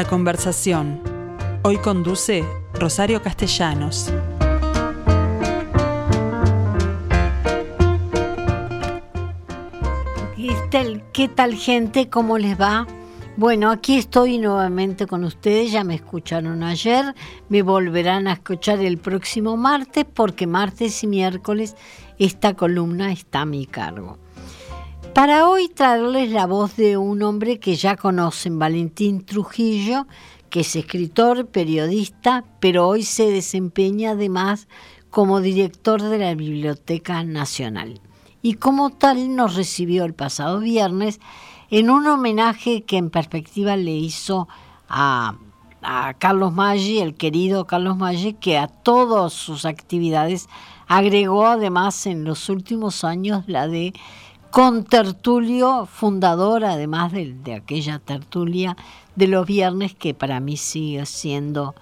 La 0.00 0.08
conversación. 0.08 0.98
Hoy 1.62 1.76
conduce 1.76 2.42
Rosario 2.72 3.20
Castellanos. 3.20 4.10
¿Qué 11.12 11.28
tal, 11.28 11.54
gente? 11.54 12.08
¿Cómo 12.08 12.38
les 12.38 12.58
va? 12.58 12.86
Bueno, 13.36 13.70
aquí 13.70 13.98
estoy 13.98 14.38
nuevamente 14.38 15.06
con 15.06 15.22
ustedes, 15.22 15.70
ya 15.70 15.84
me 15.84 15.96
escucharon 15.96 16.62
ayer, 16.62 17.14
me 17.50 17.60
volverán 17.60 18.26
a 18.26 18.32
escuchar 18.32 18.80
el 18.80 18.96
próximo 18.96 19.58
martes 19.58 20.06
porque 20.14 20.46
martes 20.46 21.04
y 21.04 21.08
miércoles 21.08 21.76
esta 22.18 22.54
columna 22.54 23.12
está 23.12 23.42
a 23.42 23.44
mi 23.44 23.66
cargo. 23.66 24.16
Para 25.14 25.48
hoy 25.48 25.68
traerles 25.68 26.30
la 26.30 26.46
voz 26.46 26.76
de 26.76 26.96
un 26.96 27.22
hombre 27.22 27.58
que 27.58 27.74
ya 27.74 27.96
conocen, 27.96 28.58
Valentín 28.58 29.26
Trujillo, 29.26 30.06
que 30.50 30.60
es 30.60 30.76
escritor, 30.76 31.46
periodista, 31.46 32.44
pero 32.60 32.86
hoy 32.86 33.02
se 33.02 33.30
desempeña 33.30 34.12
además 34.12 34.68
como 35.10 35.40
director 35.40 36.00
de 36.00 36.18
la 36.18 36.34
Biblioteca 36.34 37.24
Nacional. 37.24 38.00
Y 38.40 38.54
como 38.54 38.90
tal 38.90 39.34
nos 39.34 39.56
recibió 39.56 40.04
el 40.04 40.14
pasado 40.14 40.60
viernes 40.60 41.20
en 41.70 41.90
un 41.90 42.06
homenaje 42.06 42.82
que 42.82 42.96
en 42.96 43.10
perspectiva 43.10 43.76
le 43.76 43.92
hizo 43.92 44.48
a, 44.88 45.36
Carlos 46.18 46.52
Maggi, 46.52 46.98
el 46.98 47.14
querido 47.14 47.66
Carlos 47.66 47.96
Maggi, 47.96 48.34
que 48.34 48.58
a 48.58 48.68
todas 48.68 49.32
sus 49.32 49.64
actividades 49.64 50.46
agregó 50.86 51.46
además 51.46 52.06
en 52.06 52.24
los 52.24 52.50
últimos 52.50 53.02
años 53.02 53.44
la 53.46 53.66
de 53.66 53.94
con 54.50 54.84
tertulio 54.84 55.86
fundador, 55.86 56.64
además 56.64 57.12
de, 57.12 57.34
de, 57.34 57.54
aquella 57.54 57.98
tertulia 57.98 58.76
de 59.14 59.28
los 59.28 59.46
viernes 59.46 59.94
que 59.94 60.14
para 60.14 60.40
mí 60.40 60.56
sigue 60.56 61.06
siendo 61.06 61.74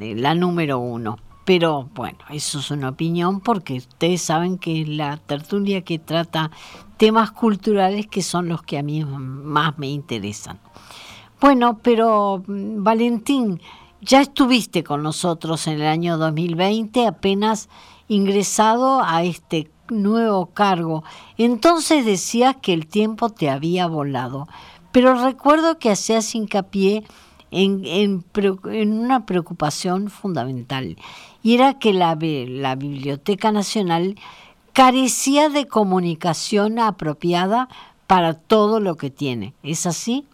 eh, 0.00 0.14
la 0.14 0.34
número 0.34 0.78
uno. 0.78 1.18
Pero 1.44 1.88
bueno, 1.94 2.18
eso 2.30 2.58
es 2.58 2.70
una 2.70 2.90
opinión 2.90 3.40
porque 3.40 3.74
ustedes 3.78 4.20
saben 4.22 4.58
que 4.58 4.82
es 4.82 4.88
la 4.88 5.16
tertulia 5.16 5.80
que 5.82 5.98
trata 5.98 6.50
temas 6.98 7.30
culturales 7.30 8.06
que 8.06 8.22
son 8.22 8.48
los 8.48 8.62
que 8.62 8.76
a 8.76 8.82
mí 8.82 9.04
más 9.04 9.78
me 9.78 9.88
interesan. 9.88 10.58
Bueno, 11.40 11.78
pero 11.82 12.42
mm, 12.46 12.82
Valentín, 12.82 13.60
ya 14.00 14.20
estuviste 14.20 14.84
con 14.84 15.02
nosotros 15.02 15.66
en 15.66 15.74
el 15.74 15.86
año 15.86 16.18
2020, 16.18 17.06
apenas 17.06 17.68
ingresado 18.08 19.02
a 19.02 19.22
este 19.22 19.70
nuevo 19.90 20.46
cargo. 20.46 21.04
Entonces 21.36 22.04
decías 22.04 22.56
que 22.56 22.72
el 22.72 22.86
tiempo 22.86 23.30
te 23.30 23.50
había 23.50 23.86
volado, 23.86 24.48
pero 24.92 25.14
recuerdo 25.22 25.78
que 25.78 25.90
hacías 25.90 26.34
hincapié 26.34 27.04
en, 27.50 27.82
en, 27.84 28.92
una 28.92 29.26
preocupación 29.26 30.10
fundamental, 30.10 30.96
y 31.42 31.54
era 31.54 31.78
que 31.78 31.92
la, 31.92 32.16
la 32.20 32.74
Biblioteca 32.74 33.52
Nacional 33.52 34.16
carecía 34.72 35.48
de 35.48 35.66
comunicación 35.66 36.78
apropiada 36.78 37.68
para 38.06 38.34
todo 38.34 38.80
lo 38.80 38.96
que 38.96 39.10
tiene. 39.10 39.54
¿Es 39.62 39.86
así? 39.86 40.26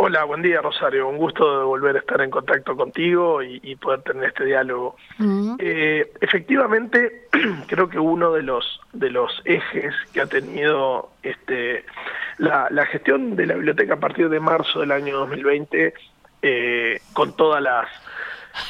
Hola, 0.00 0.22
buen 0.22 0.42
día 0.42 0.60
Rosario, 0.62 1.08
un 1.08 1.16
gusto 1.16 1.58
de 1.58 1.64
volver 1.64 1.96
a 1.96 1.98
estar 1.98 2.20
en 2.20 2.30
contacto 2.30 2.76
contigo 2.76 3.42
y, 3.42 3.74
poder 3.74 4.02
tener 4.02 4.28
este 4.28 4.44
diálogo. 4.44 4.94
Mm. 5.18 5.56
Eh, 5.58 6.12
efectivamente, 6.20 7.26
creo 7.66 7.88
que 7.88 7.98
uno 7.98 8.32
de 8.32 8.42
los 8.42 8.80
de 8.92 9.10
los 9.10 9.42
ejes 9.44 9.92
que 10.12 10.20
ha 10.20 10.26
tenido 10.26 11.10
este 11.24 11.84
la, 12.36 12.68
gestión 12.86 13.34
de 13.34 13.46
la 13.46 13.54
biblioteca 13.54 13.94
a 13.94 13.98
partir 13.98 14.28
de 14.28 14.38
marzo 14.38 14.78
del 14.78 14.92
año 14.92 15.16
2020, 15.18 15.92
eh, 16.42 17.00
con 17.12 17.34
todas 17.34 17.60
las 17.60 17.88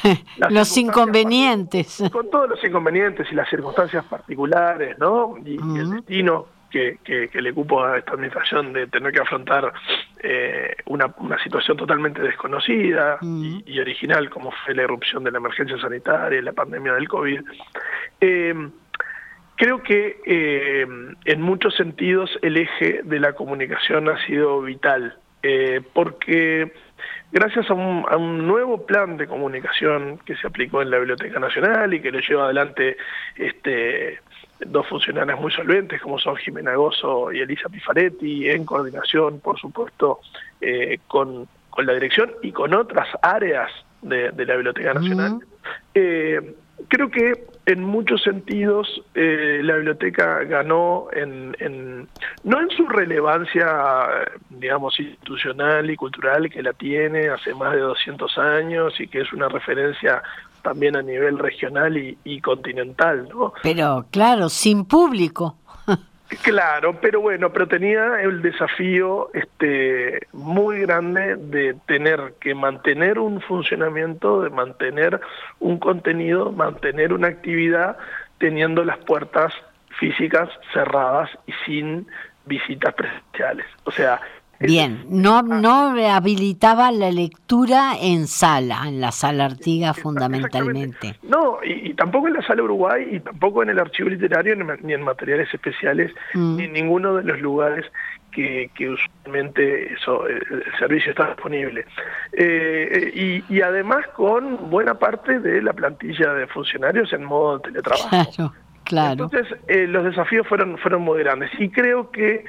los 0.49 0.77
inconvenientes. 0.77 2.01
Con 2.11 2.31
todos 2.31 2.49
los 2.49 2.63
inconvenientes 2.63 3.27
y 3.31 3.35
las 3.35 3.47
circunstancias 3.47 4.03
particulares, 4.05 4.97
¿no? 4.97 5.35
Y, 5.45 5.57
el 5.57 5.63
mm. 5.63 5.91
destino 5.91 6.47
que, 6.69 6.97
que, 7.03 7.41
le 7.41 7.53
cupo 7.53 7.83
a 7.83 7.97
esta 7.97 8.13
administración 8.13 8.73
de 8.73 8.87
tener 8.87 9.11
que 9.11 9.19
afrontar 9.19 9.73
eh, 10.21 10.75
una, 10.85 11.13
una, 11.17 11.41
situación 11.43 11.77
totalmente 11.77 12.21
desconocida 12.21 13.17
mm. 13.21 13.59
y, 13.65 13.79
original 13.79 14.29
como 14.29 14.51
fue 14.51 14.75
la 14.75 14.83
erupción 14.83 15.23
de 15.23 15.31
la 15.31 15.37
emergencia 15.39 15.77
sanitaria 15.79 16.39
y 16.39 16.41
la 16.41 16.53
pandemia 16.53 16.93
del 16.93 17.07
COVID. 17.07 17.41
Eh, 18.21 18.69
creo 19.55 19.81
que 19.83 20.21
eh, 20.25 20.87
en 21.25 21.41
muchos 21.41 21.75
sentidos 21.75 22.29
el 22.41 22.57
eje 22.57 23.01
de 23.03 23.19
la 23.19 23.33
comunicación 23.33 24.09
ha 24.09 24.23
sido 24.25 24.61
vital, 24.61 25.17
porque 25.93 26.73
gracias 27.31 27.69
a 27.69 27.73
un, 27.73 28.05
a 28.09 28.17
un, 28.17 28.45
nuevo 28.45 28.85
plan 28.85 29.15
de 29.15 29.25
comunicación 29.25 30.17
que 30.25 30.35
se 30.35 30.47
aplicó 30.47 30.81
en 30.81 30.89
la 30.89 30.97
Biblioteca 30.97 31.39
Nacional 31.39 31.93
y 31.93 32.01
que 32.01 32.11
lo 32.11 32.19
lleva 32.19 32.45
adelante 32.45 32.97
este 33.37 34.19
dos 34.65 34.87
funcionarios 34.87 35.39
muy 35.39 35.51
solventes 35.51 36.01
como 36.01 36.19
son 36.19 36.35
Jimena 36.37 36.75
Gozo 36.75 37.31
y 37.31 37.39
Elisa 37.39 37.69
Pifaretti, 37.69 38.49
en 38.49 38.65
coordinación, 38.65 39.39
por 39.39 39.59
supuesto, 39.59 40.19
eh, 40.61 40.99
con, 41.07 41.47
con, 41.69 41.85
la 41.85 41.93
dirección 41.93 42.31
y 42.41 42.51
con 42.51 42.73
otras 42.73 43.07
áreas 43.21 43.71
de, 44.01 44.31
la 44.31 44.55
Biblioteca 44.55 44.93
Nacional. 44.93 45.39
eh, 45.93 46.55
creo 46.87 47.09
que 47.09 47.45
en 47.65 47.83
muchos 47.83 48.23
sentidos 48.23 49.03
eh, 49.13 49.61
la 49.63 49.75
biblioteca 49.75 50.43
ganó 50.43 51.07
en, 51.13 51.55
en, 51.59 52.07
no 52.43 52.61
en 52.61 52.69
su 52.71 52.87
relevancia, 52.87 53.67
digamos, 54.49 54.99
institucional 54.99 55.89
y 55.89 55.95
cultural 55.95 56.49
que 56.49 56.63
la 56.63 56.73
tiene 56.73 57.29
hace 57.29 57.53
más 57.53 57.73
de 57.73 57.81
200 57.81 58.37
años 58.39 58.99
y 58.99 59.07
que 59.07 59.21
es 59.21 59.31
una 59.33 59.49
referencia 59.49 60.23
también 60.61 60.95
a 60.95 61.01
nivel 61.01 61.37
regional 61.39 61.97
y, 61.97 62.41
continental, 62.41 63.27
¿no? 63.29 63.53
Pero 63.63 64.05
claro, 64.11 64.49
sin 64.49 64.85
público. 64.85 65.57
Claro, 66.43 66.99
pero 67.01 67.21
bueno, 67.21 67.51
pero 67.51 67.67
tenía 67.67 68.21
el 68.21 68.43
desafío 68.43 69.31
este 69.33 70.27
muy 70.31 70.81
grande 70.81 71.35
de 71.35 71.75
tener 71.87 72.35
que 72.39 72.53
mantener 72.53 73.17
un 73.17 73.41
funcionamiento, 73.41 74.43
de 74.43 74.51
mantener 74.51 75.19
un 75.59 75.79
contenido, 75.79 76.51
mantener 76.51 77.13
una 77.13 77.29
actividad 77.29 77.97
teniendo 78.37 78.83
las 78.83 78.99
puertas 78.99 79.53
físicas 79.99 80.49
cerradas 80.71 81.31
y 81.47 81.53
sin 81.65 82.07
visitas 82.45 82.93
presenciales. 82.93 83.65
O 83.85 83.91
sea, 83.91 84.21
Bien, 84.59 85.05
no, 85.09 85.41
no 85.41 85.95
habilitaba 86.11 86.91
la 86.91 87.11
lectura 87.11 87.93
en 87.99 88.27
sala, 88.27 88.83
en 88.87 88.99
la 88.99 89.11
sala 89.11 89.45
Artiga 89.45 89.93
fundamentalmente. 89.93 91.15
No, 91.23 91.59
y, 91.63 91.93
tampoco 91.93 92.27
en 92.27 92.33
la 92.33 92.41
sala 92.41 92.63
Uruguay, 92.63 93.07
y 93.11 93.19
tampoco 93.21 93.63
en 93.63 93.69
el 93.69 93.79
archivo 93.79 94.09
literario, 94.09 94.55
ni 94.81 94.93
en 94.93 95.01
materiales 95.01 95.53
especiales, 95.53 96.11
mm. 96.33 96.57
ni 96.57 96.63
en 96.65 96.73
ninguno 96.73 97.15
de 97.15 97.23
los 97.23 97.39
lugares 97.39 97.85
que, 98.31 98.69
que 98.75 98.89
usualmente 98.89 99.93
eso, 99.93 100.27
el 100.27 100.63
servicio 100.77 101.11
está 101.11 101.27
disponible. 101.27 101.85
Eh, 102.33 103.11
eh, 103.15 103.43
y, 103.49 103.61
además 103.61 104.05
con 104.15 104.69
buena 104.69 104.95
parte 104.95 105.39
de 105.39 105.61
la 105.61 105.73
plantilla 105.73 106.33
de 106.33 106.47
funcionarios 106.47 107.11
en 107.13 107.23
modo 107.23 107.57
de 107.57 107.71
teletrabajo. 107.71 108.09
Claro. 108.09 108.53
Claro. 108.85 109.23
Entonces, 109.23 109.59
eh, 109.67 109.85
los 109.85 110.03
desafíos 110.03 110.47
fueron, 110.47 110.75
fueron 110.79 111.03
muy 111.03 111.19
grandes. 111.19 111.51
Y 111.59 111.69
creo 111.69 112.09
que 112.09 112.43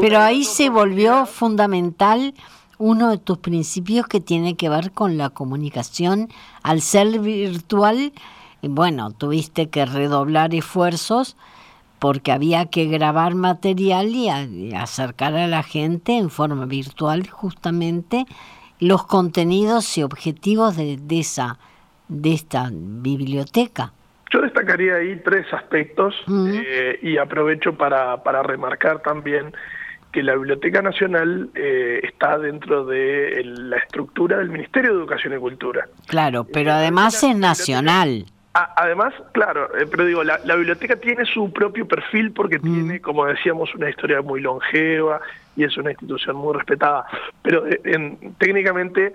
pero 0.00 0.20
ahí 0.20 0.44
se 0.44 0.68
volvió 0.68 1.26
fundamental 1.26 2.34
uno 2.78 3.10
de 3.10 3.18
tus 3.18 3.38
principios 3.38 4.06
que 4.06 4.20
tiene 4.20 4.56
que 4.56 4.68
ver 4.68 4.92
con 4.92 5.16
la 5.16 5.30
comunicación. 5.30 6.28
Al 6.62 6.80
ser 6.80 7.20
virtual, 7.20 8.12
bueno, 8.62 9.10
tuviste 9.12 9.68
que 9.68 9.86
redoblar 9.86 10.54
esfuerzos 10.54 11.36
porque 11.98 12.32
había 12.32 12.66
que 12.66 12.86
grabar 12.86 13.36
material 13.36 14.08
y, 14.08 14.28
acercar 14.74 15.36
a 15.36 15.46
la 15.46 15.62
gente 15.62 16.16
en 16.16 16.30
forma 16.30 16.66
virtual 16.66 17.28
justamente 17.28 18.26
los 18.80 19.06
contenidos 19.06 19.96
y 19.96 20.02
objetivos 20.02 20.74
de, 20.74 20.98
esa 21.10 21.60
de 22.08 22.32
esta 22.32 22.70
biblioteca. 22.72 23.92
Yo 24.32 24.40
destacaría 24.40 24.94
ahí 24.94 25.20
tres 25.22 25.46
aspectos 25.52 26.14
eh, 26.30 26.98
y 27.02 27.18
aprovecho 27.18 27.74
para, 27.74 28.22
para 28.22 28.42
remarcar 28.42 29.00
también 29.02 29.52
que 30.10 30.22
la 30.22 30.34
Biblioteca 30.34 30.80
Nacional 30.80 31.50
eh, 31.54 32.00
está 32.02 32.38
dentro 32.38 32.86
de 32.86 33.42
la 33.44 33.76
estructura 33.76 34.38
del 34.38 34.48
Ministerio 34.48 34.92
de 34.92 35.00
Educación 35.00 35.34
y 35.34 35.38
Cultura. 35.38 35.86
Claro, 36.06 36.46
pero 36.50 36.72
además 36.72 37.22
es 37.22 37.36
nacional. 37.36 38.24
Además, 38.54 39.14
claro, 39.32 39.68
eh, 39.78 39.86
pero 39.90 40.04
digo, 40.04 40.24
la, 40.24 40.38
biblioteca 40.56 40.96
tiene 40.96 41.24
su 41.26 41.50
propio 41.52 41.86
perfil 41.86 42.32
porque 42.32 42.58
tiene, 42.58 43.00
como 43.00 43.26
decíamos, 43.26 43.74
una 43.74 43.88
historia 43.88 44.20
muy 44.20 44.40
longeva 44.42 45.20
y 45.56 45.64
es 45.64 45.76
una 45.76 45.90
institución 45.90 46.36
muy 46.36 46.54
respetada, 46.54 47.06
pero 47.42 47.64
técnicamente 48.38 49.12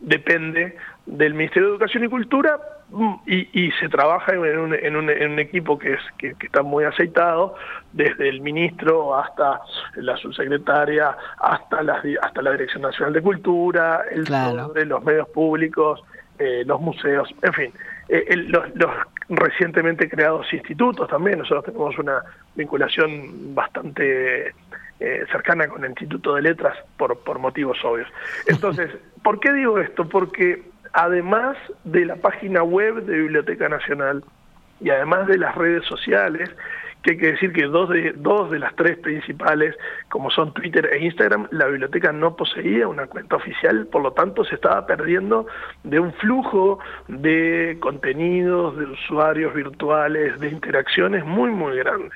depende 0.00 0.76
del 1.06 1.32
Ministerio 1.32 1.68
de 1.68 1.74
Educación 1.76 2.04
y 2.04 2.08
Cultura 2.08 2.58
mm, 2.92 3.14
y, 3.26 3.70
se 3.80 3.88
trabaja 3.88 4.32
en 4.32 4.58
un, 4.58 4.74
en, 4.74 4.96
un, 4.96 5.10
en 5.10 5.32
un, 5.32 5.38
equipo 5.38 5.78
que, 5.78 5.94
es, 5.94 6.00
que, 6.18 6.34
está 6.40 6.62
muy 6.62 6.84
aceitado, 6.84 7.54
desde 7.92 8.28
el 8.28 8.40
ministro 8.40 9.16
hasta 9.18 9.60
la 9.96 10.16
subsecretaria, 10.16 11.16
hasta 11.38 11.82
la, 11.82 12.02
hasta 12.22 12.42
la 12.42 12.52
Dirección 12.52 12.82
Nacional 12.82 13.12
de 13.12 13.22
Cultura, 13.22 14.02
el 14.10 14.24
de 14.24 14.86
los 14.86 15.02
medios 15.02 15.28
públicos, 15.30 16.02
eh, 16.38 16.62
los 16.66 16.80
museos, 16.80 17.28
en 17.42 17.52
fin, 17.52 17.72
eh, 18.08 18.36
los, 18.36 18.74
los, 18.74 18.90
recientemente 19.28 20.08
creados 20.08 20.52
institutos 20.52 21.08
también, 21.08 21.38
nosotros 21.38 21.64
tenemos 21.64 21.98
una 21.98 22.22
vinculación 22.54 23.54
bastante 23.54 24.52
eh, 25.00 25.24
cercana 25.32 25.66
con 25.66 25.82
el 25.84 25.90
Instituto 25.90 26.34
de 26.34 26.42
Letras 26.42 26.76
por, 26.96 27.18
por 27.18 27.38
motivos 27.38 27.76
obvios. 27.84 28.08
Entonces, 28.46 28.90
¿por 29.22 29.40
qué 29.40 29.52
digo 29.52 29.78
esto? 29.78 30.08
Porque 30.08 30.62
además 30.92 31.56
de 31.84 32.04
la 32.04 32.16
página 32.16 32.62
web 32.62 33.04
de 33.04 33.18
Biblioteca 33.18 33.68
Nacional 33.68 34.24
y 34.80 34.90
además 34.90 35.26
de 35.26 35.38
las 35.38 35.54
redes 35.54 35.84
sociales, 35.86 36.50
que 37.02 37.12
hay 37.12 37.16
que 37.16 37.32
decir 37.32 37.52
que 37.52 37.64
dos 37.64 37.88
de, 37.88 38.12
dos 38.12 38.50
de 38.50 38.58
las 38.58 38.74
tres 38.76 38.96
principales, 38.98 39.76
como 40.08 40.30
son 40.30 40.54
Twitter 40.54 40.88
e 40.92 41.04
Instagram, 41.04 41.48
la 41.50 41.66
biblioteca 41.66 42.12
no 42.12 42.36
poseía 42.36 42.86
una 42.86 43.06
cuenta 43.06 43.36
oficial, 43.36 43.86
por 43.86 44.02
lo 44.02 44.12
tanto 44.12 44.44
se 44.44 44.54
estaba 44.54 44.86
perdiendo 44.86 45.46
de 45.82 45.98
un 45.98 46.12
flujo 46.14 46.78
de 47.08 47.76
contenidos, 47.80 48.76
de 48.76 48.84
usuarios 48.84 49.52
virtuales, 49.54 50.38
de 50.38 50.48
interacciones 50.48 51.24
muy, 51.24 51.50
muy 51.50 51.76
grande. 51.78 52.10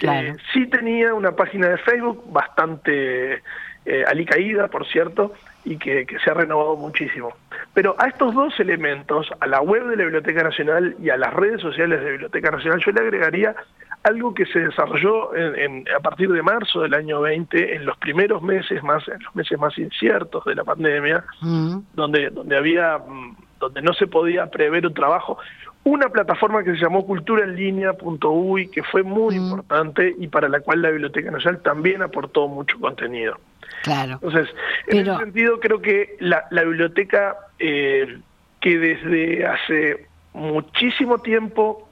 Eh, 0.00 0.36
sí 0.52 0.66
tenía 0.66 1.14
una 1.14 1.32
página 1.32 1.68
de 1.68 1.78
Facebook 1.78 2.24
bastante 2.32 3.42
eh, 3.84 4.04
alicaída, 4.06 4.68
por 4.68 4.86
cierto, 4.86 5.32
y 5.64 5.76
que, 5.76 6.06
se 6.22 6.30
ha 6.30 6.34
renovado 6.34 6.76
muchísimo. 6.76 7.34
Pero 7.74 7.94
a 7.98 8.08
estos 8.08 8.34
dos 8.34 8.58
elementos, 8.58 9.28
a 9.40 9.46
la 9.46 9.60
web 9.60 9.86
de 9.86 9.96
la 9.96 10.04
Biblioteca 10.04 10.42
Nacional 10.42 10.96
y 11.00 11.10
a 11.10 11.16
las 11.16 11.32
redes 11.32 11.60
sociales 11.60 12.00
de 12.00 12.04
la 12.04 12.10
Biblioteca 12.12 12.50
Nacional, 12.50 12.82
yo 12.84 12.92
le 12.92 13.00
agregaría 13.00 13.54
algo 14.02 14.32
que 14.34 14.46
se 14.46 14.60
desarrolló 14.60 15.34
en, 15.34 15.84
a 15.94 16.00
partir 16.00 16.30
de 16.30 16.42
marzo 16.42 16.80
del 16.80 16.94
año 16.94 17.20
20, 17.20 17.76
en 17.76 17.84
los 17.84 17.96
primeros 17.98 18.42
meses 18.42 18.82
más, 18.82 19.06
en 19.08 19.22
los 19.22 19.34
meses 19.34 19.58
más 19.58 19.76
inciertos 19.78 20.44
de 20.44 20.54
la 20.54 20.64
pandemia, 20.64 21.24
mm. 21.40 21.78
donde, 21.94 22.30
donde 22.30 22.56
había, 22.56 22.98
mm, 22.98 23.36
donde 23.58 23.82
no 23.82 23.92
se 23.92 24.06
podía 24.06 24.46
prever 24.46 24.86
un 24.86 24.94
trabajo, 24.94 25.38
una 25.84 26.08
plataforma 26.08 26.62
que 26.62 26.72
se 26.72 26.78
llamó 26.78 27.06
culturaenlinea.uy, 27.06 28.68
que 28.68 28.82
fue 28.82 29.02
muy 29.02 29.38
mm. 29.38 29.42
importante 29.42 30.14
y 30.18 30.28
para 30.28 30.48
la 30.48 30.60
cual 30.60 30.82
la 30.82 30.90
Biblioteca 30.90 31.30
Nacional 31.30 31.60
también 31.62 32.02
aportó 32.02 32.48
mucho 32.48 32.78
contenido. 32.78 33.38
Claro. 33.82 34.14
Entonces, 34.22 34.48
en 34.86 34.98
ese 34.98 35.16
sentido 35.18 35.60
creo 35.60 35.80
que 35.80 36.16
la, 36.20 36.44
la 36.50 36.64
biblioteca 36.64 37.36
eh, 37.58 38.18
que 38.60 38.78
desde 38.78 39.46
hace 39.46 40.06
muchísimo 40.32 41.18
tiempo 41.18 41.88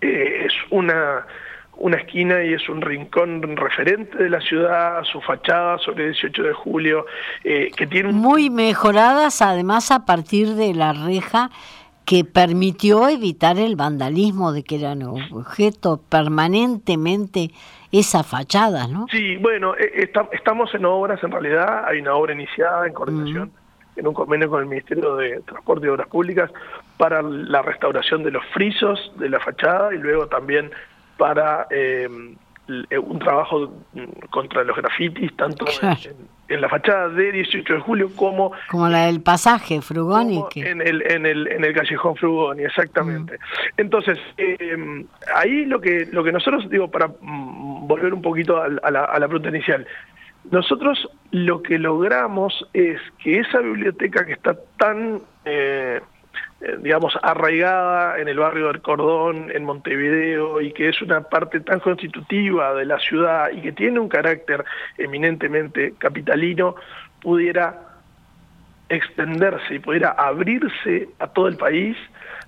eh, 0.00 0.46
es 0.46 0.52
una 0.70 1.26
una 1.82 1.96
esquina 1.96 2.44
y 2.44 2.52
es 2.52 2.68
un 2.68 2.80
rincón 2.80 3.56
referente 3.56 4.16
de 4.16 4.30
la 4.30 4.40
ciudad, 4.40 5.02
su 5.04 5.20
fachada 5.20 5.78
sobre 5.78 6.04
el 6.04 6.12
18 6.12 6.42
de 6.42 6.52
julio, 6.52 7.06
eh, 7.44 7.72
que 7.74 7.86
tiene... 7.86 8.12
Muy 8.12 8.50
mejoradas 8.50 9.42
además 9.42 9.90
a 9.90 10.04
partir 10.04 10.54
de 10.54 10.74
la 10.74 10.92
reja 10.92 11.50
que 12.04 12.24
permitió 12.24 13.08
evitar 13.08 13.58
el 13.58 13.76
vandalismo 13.76 14.52
de 14.52 14.62
que 14.64 14.76
eran 14.76 15.02
objeto 15.02 16.00
permanentemente 16.08 17.50
esas 17.92 18.26
fachadas, 18.26 18.88
¿no? 18.88 19.06
Sí, 19.10 19.36
bueno, 19.36 19.74
eh, 19.76 20.10
estamos 20.32 20.74
en 20.74 20.84
obras, 20.86 21.22
en 21.22 21.30
realidad 21.30 21.84
hay 21.86 22.00
una 22.00 22.14
obra 22.14 22.32
iniciada 22.32 22.86
en 22.86 22.94
coordinación 22.94 23.52
en 23.96 24.06
un 24.06 24.14
convenio 24.14 24.48
con 24.48 24.60
el 24.60 24.66
Ministerio 24.66 25.16
de 25.16 25.40
Transporte 25.40 25.86
y 25.86 25.90
Obras 25.90 26.08
Públicas 26.08 26.50
para 26.96 27.22
la 27.22 27.62
restauración 27.62 28.22
de 28.22 28.30
los 28.30 28.44
frisos 28.46 29.12
de 29.18 29.28
la 29.28 29.38
fachada 29.40 29.94
y 29.94 29.98
luego 29.98 30.26
también 30.26 30.70
para 31.18 31.66
eh, 31.70 32.08
eh, 32.88 32.98
un 32.98 33.18
trabajo 33.18 33.72
contra 34.30 34.64
los 34.64 34.76
grafitis, 34.76 35.36
tanto 35.36 35.66
en, 35.82 36.16
la 36.60 36.68
fachada 36.68 37.08
de 37.08 37.32
18 37.32 37.74
de 37.74 37.80
julio 37.80 38.10
como... 38.16 38.52
Como 38.70 38.88
la 38.88 39.06
del 39.06 39.22
pasaje 39.22 39.80
Frugoni. 39.80 40.42
En, 40.56 40.80
el, 40.80 41.02
en, 41.10 41.26
el, 41.26 41.48
en 41.48 41.64
el 41.64 41.74
callejón 41.74 42.16
Frugoni, 42.16 42.62
exactamente. 42.64 43.34
Mm. 43.34 43.40
Entonces, 43.78 44.18
eh, 44.36 45.04
ahí 45.34 45.64
lo 45.64 45.80
que, 45.80 46.08
lo 46.12 46.24
que 46.24 46.32
nosotros, 46.32 46.68
digo, 46.68 46.88
para 46.88 47.08
mm, 47.08 47.86
volver 47.86 48.12
un 48.14 48.22
poquito 48.22 48.60
a, 48.60 48.68
la, 48.68 49.04
a 49.04 49.18
la 49.18 49.28
pregunta 49.28 49.48
inicial, 49.48 49.86
nosotros 50.50 51.08
lo 51.30 51.62
que 51.62 51.78
logramos 51.78 52.66
es 52.72 53.00
que 53.22 53.40
esa 53.40 53.58
biblioteca 53.60 54.24
que 54.24 54.32
está 54.32 54.56
tan... 54.76 55.20
Eh, 55.44 56.00
digamos, 56.78 57.18
arraigada 57.22 58.18
en 58.18 58.28
el 58.28 58.38
barrio 58.38 58.68
del 58.68 58.80
Cordón, 58.82 59.50
en 59.52 59.64
Montevideo, 59.64 60.60
y 60.60 60.72
que 60.72 60.88
es 60.88 61.02
una 61.02 61.22
parte 61.22 61.60
tan 61.60 61.80
constitutiva 61.80 62.74
de 62.74 62.84
la 62.84 62.98
ciudad 62.98 63.50
y 63.52 63.60
que 63.60 63.72
tiene 63.72 63.98
un 63.98 64.08
carácter 64.08 64.64
eminentemente 64.98 65.94
capitalino, 65.98 66.76
pudiera 67.20 67.92
extenderse 68.88 69.74
y 69.74 69.78
pudiera 69.78 70.10
abrirse 70.10 71.08
a 71.18 71.26
todo 71.28 71.48
el 71.48 71.56
país. 71.56 71.96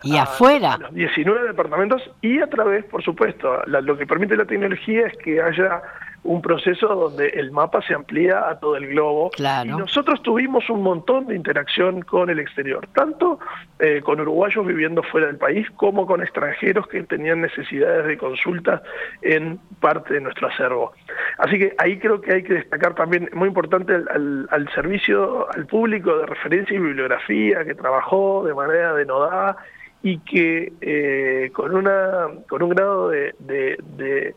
Y 0.02 0.16
afuera. 0.16 0.76
los 0.78 0.92
19 0.92 1.48
departamentos 1.48 2.02
y 2.20 2.40
a 2.40 2.46
través, 2.46 2.84
por 2.84 3.02
supuesto, 3.02 3.62
lo 3.66 3.96
que 3.96 4.06
permite 4.06 4.36
la 4.36 4.44
tecnología 4.44 5.06
es 5.06 5.16
que 5.18 5.40
haya 5.40 5.82
un 6.24 6.40
proceso 6.40 6.88
donde 6.88 7.28
el 7.28 7.52
mapa 7.52 7.82
se 7.82 7.94
amplía 7.94 8.48
a 8.48 8.58
todo 8.58 8.76
el 8.76 8.88
globo. 8.88 9.30
Y 9.38 9.68
nosotros 9.68 10.22
tuvimos 10.22 10.68
un 10.70 10.82
montón 10.82 11.26
de 11.26 11.36
interacción 11.36 12.00
con 12.00 12.30
el 12.30 12.38
exterior, 12.38 12.88
tanto 12.94 13.38
eh, 13.78 14.00
con 14.02 14.20
uruguayos 14.20 14.66
viviendo 14.66 15.02
fuera 15.02 15.26
del 15.26 15.36
país 15.36 15.68
como 15.76 16.06
con 16.06 16.22
extranjeros 16.22 16.88
que 16.88 17.02
tenían 17.02 17.42
necesidades 17.42 18.06
de 18.06 18.16
consulta 18.16 18.82
en 19.20 19.58
parte 19.80 20.14
de 20.14 20.22
nuestro 20.22 20.48
acervo. 20.48 20.92
Así 21.38 21.58
que 21.58 21.74
ahí 21.76 21.98
creo 21.98 22.22
que 22.22 22.32
hay 22.32 22.42
que 22.42 22.54
destacar 22.54 22.94
también, 22.94 23.28
muy 23.34 23.48
importante, 23.48 23.94
al, 23.94 24.68
servicio 24.74 25.46
al 25.54 25.66
público 25.66 26.16
de 26.18 26.26
referencia 26.26 26.74
y 26.74 26.80
bibliografía 26.80 27.64
que 27.64 27.74
trabajó 27.74 28.44
de 28.44 28.54
manera 28.54 28.94
denodada 28.94 29.56
y 30.02 30.18
que 30.20 30.72
eh, 30.80 31.50
con, 31.52 31.74
una, 31.74 32.28
con 32.48 32.62
un 32.62 32.70
grado 32.70 33.10
de 33.10 33.34
de 33.40 34.34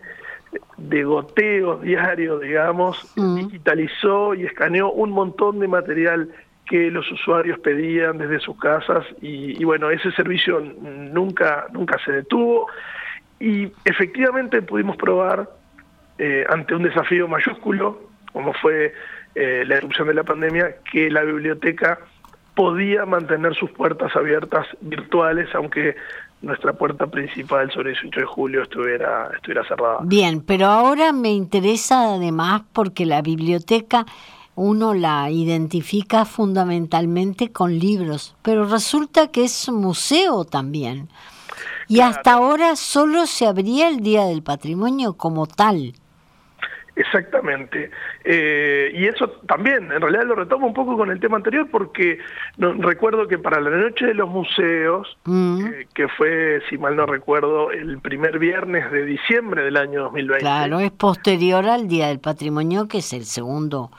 goteo 0.78 1.78
diario, 1.78 2.40
digamos, 2.40 3.12
mm. 3.16 3.36
digitalizó 3.36 4.34
y 4.34 4.46
escaneó 4.46 4.92
un 4.92 5.12
montón 5.12 5.60
de 5.60 5.68
material 5.68 6.30
que 6.68 6.92
los 6.92 7.10
usuarios 7.12 7.60
pedían 7.60 8.18
desde 8.18 8.40
sus 8.40 8.60
casas 8.60 9.06
y, 9.22 9.64
bueno, 9.64 9.90
ese 9.90 10.12
servicio 10.12 10.60
nunca, 10.60 11.68
nunca 11.72 11.98
se 12.04 12.12
detuvo 12.12 12.68
y 13.40 13.72
efectivamente 13.86 14.62
pudimos 14.62 14.98
probar 14.98 15.50
eh, 16.18 16.46
ante 16.50 16.76
un 16.76 16.84
desafío 16.84 17.28
mayúsculo, 17.28 18.10
como 18.34 18.54
fue 18.54 18.94
eh, 19.36 19.64
la 19.66 19.76
erupción 19.78 20.08
de 20.08 20.16
la 20.16 20.24
pandemia, 20.24 20.76
que 20.92 21.10
la 21.10 21.22
biblioteca 21.22 22.00
podía 22.56 23.06
mantener 23.06 23.54
sus 23.54 23.70
puertas 23.72 24.16
abiertas 24.16 24.68
virtuales, 24.82 25.48
aunque 25.54 25.96
nuestra 26.42 26.74
puerta 26.74 27.08
principal 27.08 27.72
sobre 27.72 27.92
el 27.92 27.96
18 27.96 28.20
de 28.20 28.26
julio 28.26 28.64
estuviera, 28.64 29.30
estuviera 29.36 29.68
cerrada. 29.68 29.98
Bien, 30.04 30.42
pero 30.42 30.68
ahora 30.68 31.12
me 31.12 31.32
interesa 31.32 32.14
además 32.14 32.64
porque 32.74 33.06
la 33.06 33.22
biblioteca 33.22 34.06
uno 34.56 34.96
la 34.96 35.30
identifica 35.30 36.26
fundamentalmente 36.26 37.52
con 37.52 37.78
libros, 37.78 38.36
pero 38.42 38.66
resulta 38.66 39.28
que 39.28 39.44
es 39.44 39.70
museo 39.70 40.46
también. 40.46 41.10
Y 41.88 42.02
hasta 42.02 42.34
ahora 42.34 42.76
solo 42.76 43.28
se 43.28 43.46
abría 43.46 43.88
el 43.88 44.02
Día 44.02 44.26
del 44.26 44.44
Patrimonio 44.44 45.14
como 45.14 45.46
tal. 45.46 45.94
Exactamente. 46.98 47.92
Eh, 48.24 48.92
y 48.94 49.06
eso 49.06 49.30
también, 49.48 49.92
en 49.92 50.02
realidad 50.02 50.24
lo 50.26 50.36
retomo 50.36 50.66
un 50.66 50.74
poco 50.74 50.98
con 50.98 51.12
el 51.12 51.20
tema 51.20 51.38
anterior 51.38 51.68
porque 51.72 52.18
no, 52.58 52.74
recuerdo 52.74 53.28
que 53.28 53.38
para 53.38 53.62
la 53.62 53.70
noche 53.70 54.08
de 54.08 54.14
los 54.16 54.28
museos, 54.28 55.18
mm. 55.26 55.66
eh, 55.68 55.88
que 55.94 56.08
fue, 56.08 56.62
si 56.70 56.78
mal 56.78 56.96
no 56.96 57.06
recuerdo, 57.06 57.72
el 57.72 58.00
primer 58.00 58.40
viernes 58.40 58.92
de 58.92 59.06
diciembre 59.06 59.64
del 59.64 59.78
año 59.78 60.04
2020. 60.04 60.40
Claro, 60.40 60.80
es 60.80 60.92
posterior 60.92 61.66
al 61.68 61.88
Día 61.88 62.08
del 62.08 62.20
Patrimonio, 62.20 62.88
que 62.88 62.98
es 62.98 63.14
el 63.14 63.26
segundo 63.26 63.92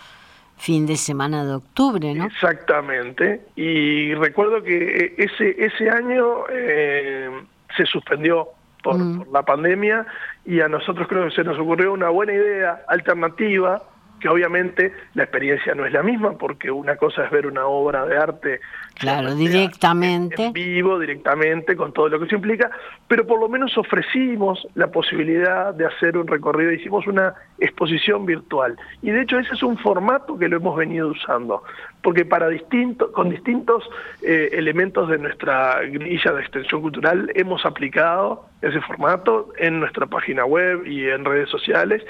fin 0.56 0.86
de 0.86 0.96
semana 0.96 1.44
de 1.44 1.54
octubre, 1.54 2.12
¿no? 2.14 2.26
Exactamente. 2.26 3.42
Y 3.54 4.12
recuerdo 4.14 4.60
que 4.64 5.14
ese, 5.16 5.54
ese 5.56 5.88
año 5.88 6.48
eh, 6.50 7.30
se 7.76 7.86
suspendió 7.86 8.48
Mm. 8.96 9.18
por, 9.18 9.28
la 9.32 9.42
pandemia 9.42 10.06
y 10.44 10.60
a 10.60 10.68
nosotros 10.68 11.06
creo 11.08 11.28
que 11.28 11.34
se 11.34 11.44
nos 11.44 11.58
ocurrió 11.58 11.92
una 11.92 12.08
buena 12.08 12.32
idea 12.32 12.82
alternativa 12.88 13.82
que 14.20 14.28
obviamente 14.28 14.92
la 15.14 15.24
experiencia 15.24 15.74
no 15.74 15.86
es 15.86 15.92
la 15.92 16.02
misma, 16.02 16.32
porque 16.32 16.70
una 16.70 16.96
cosa 16.96 17.24
es 17.24 17.30
ver 17.30 17.46
una 17.46 17.66
obra 17.66 18.04
de 18.06 18.16
arte 18.16 18.60
Claro, 18.98 19.34
directamente. 19.36 20.46
En, 20.46 20.52
vivo, 20.52 20.98
directamente, 20.98 21.76
con 21.76 21.92
todo 21.92 22.08
lo 22.08 22.18
que 22.18 22.26
eso 22.26 22.34
implica, 22.34 22.70
pero 23.06 23.26
por 23.26 23.38
lo 23.38 23.48
menos 23.48 23.78
ofrecimos 23.78 24.66
la 24.74 24.88
posibilidad 24.88 25.72
de 25.72 25.86
hacer 25.86 26.16
un 26.16 26.26
recorrido, 26.26 26.72
hicimos 26.72 27.06
una 27.06 27.34
exposición 27.60 28.26
virtual. 28.26 28.76
Y 29.00 29.10
de 29.10 29.22
hecho 29.22 29.38
ese 29.38 29.54
es 29.54 29.62
un 29.62 29.78
formato 29.78 30.36
que 30.36 30.48
lo 30.48 30.56
hemos 30.56 30.76
venido 30.76 31.08
usando, 31.08 31.62
porque 32.02 32.24
para 32.24 32.48
distinto, 32.48 33.12
con 33.12 33.30
distintos 33.30 33.88
eh, 34.22 34.50
elementos 34.52 35.08
de 35.08 35.18
nuestra 35.18 35.80
grilla 35.82 36.32
de 36.32 36.40
extensión 36.40 36.80
cultural 36.80 37.30
hemos 37.36 37.64
aplicado 37.64 38.46
ese 38.62 38.80
formato 38.80 39.52
en 39.58 39.78
nuestra 39.78 40.06
página 40.06 40.44
web 40.44 40.84
y 40.84 41.08
en 41.08 41.24
redes 41.24 41.48
sociales 41.50 42.02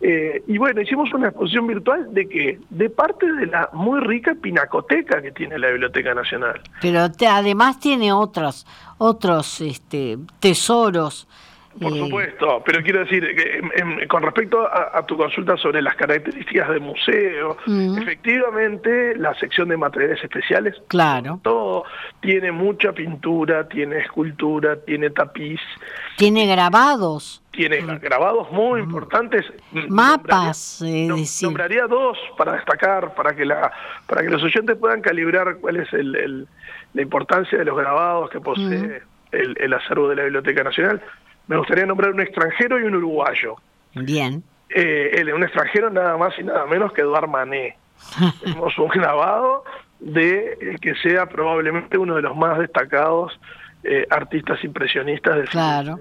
eh, 0.00 0.42
y 0.46 0.58
bueno, 0.58 0.80
hicimos 0.82 1.12
una 1.14 1.28
exposición 1.28 1.66
virtual 1.66 2.12
de 2.12 2.28
que 2.28 2.58
de 2.68 2.90
parte 2.90 3.30
de 3.32 3.46
la 3.46 3.70
muy 3.72 4.00
rica 4.00 4.34
pinacoteca 4.34 5.22
que 5.22 5.32
tiene 5.32 5.58
la 5.58 5.70
Biblioteca 5.70 6.14
Nacional. 6.14 6.60
Pero 6.82 7.08
además 7.28 7.80
tiene 7.80 8.12
otros 8.12 8.66
otros 8.98 9.60
este, 9.60 10.18
tesoros 10.40 11.26
por 11.80 11.96
supuesto, 11.96 12.62
pero 12.64 12.82
quiero 12.82 13.00
decir, 13.00 13.22
que 13.34 14.06
con 14.08 14.22
respecto 14.22 14.66
a, 14.66 15.04
tu 15.06 15.16
consulta 15.16 15.56
sobre 15.56 15.82
las 15.82 15.94
características 15.94 16.68
del 16.70 16.80
museo, 16.80 17.56
mm. 17.66 17.98
efectivamente 17.98 19.16
la 19.16 19.34
sección 19.34 19.68
de 19.68 19.76
materiales 19.76 20.22
especiales, 20.22 20.74
claro. 20.88 21.40
todo 21.42 21.84
tiene 22.20 22.52
mucha 22.52 22.92
pintura, 22.92 23.68
tiene 23.68 23.98
escultura, 23.98 24.76
tiene 24.84 25.10
tapiz. 25.10 25.60
Tiene 26.16 26.46
grabados. 26.46 27.42
Tiene 27.50 27.80
grabados 27.98 28.50
muy 28.50 28.80
mm. 28.80 28.84
importantes. 28.84 29.44
Mapas, 29.88 30.80
nombraría, 30.80 31.26
nombraría 31.42 31.86
dos 31.86 32.18
para 32.38 32.52
destacar, 32.52 33.14
para 33.14 33.34
que, 33.34 33.44
la, 33.44 33.70
para 34.06 34.22
que 34.22 34.30
los 34.30 34.42
oyentes 34.42 34.76
puedan 34.76 35.00
calibrar 35.00 35.56
cuál 35.58 35.76
es 35.76 35.92
el, 35.92 36.46
la 36.94 37.02
importancia 37.02 37.58
de 37.58 37.64
los 37.64 37.76
grabados 37.76 38.30
que 38.30 38.40
posee 38.40 38.64
mm. 38.64 39.32
el, 39.32 39.56
el 39.60 39.72
acervo 39.74 40.08
de 40.08 40.16
la 40.16 40.22
Biblioteca 40.24 40.64
Nacional 40.64 41.02
me 41.46 41.56
gustaría 41.56 41.86
nombrar 41.86 42.12
un 42.12 42.20
extranjero 42.20 42.80
y 42.80 42.84
un 42.84 42.94
uruguayo. 42.94 43.56
Bien. 43.94 44.42
Eh, 44.68 45.24
un 45.34 45.42
extranjero 45.42 45.90
nada 45.90 46.16
más 46.16 46.38
y 46.38 46.42
nada 46.42 46.66
menos 46.66 46.92
que 46.92 47.02
Eduard 47.02 47.28
Manet. 47.28 47.76
Tenemos 48.42 48.76
un 48.78 48.88
grabado 48.88 49.64
de 50.00 50.58
eh, 50.60 50.76
que 50.80 50.94
sea 50.96 51.26
probablemente 51.26 51.96
uno 51.96 52.16
de 52.16 52.22
los 52.22 52.36
más 52.36 52.58
destacados 52.58 53.38
eh, 53.84 54.06
artistas 54.10 54.62
impresionistas 54.64 55.36
del 55.36 55.48
claro. 55.48 55.98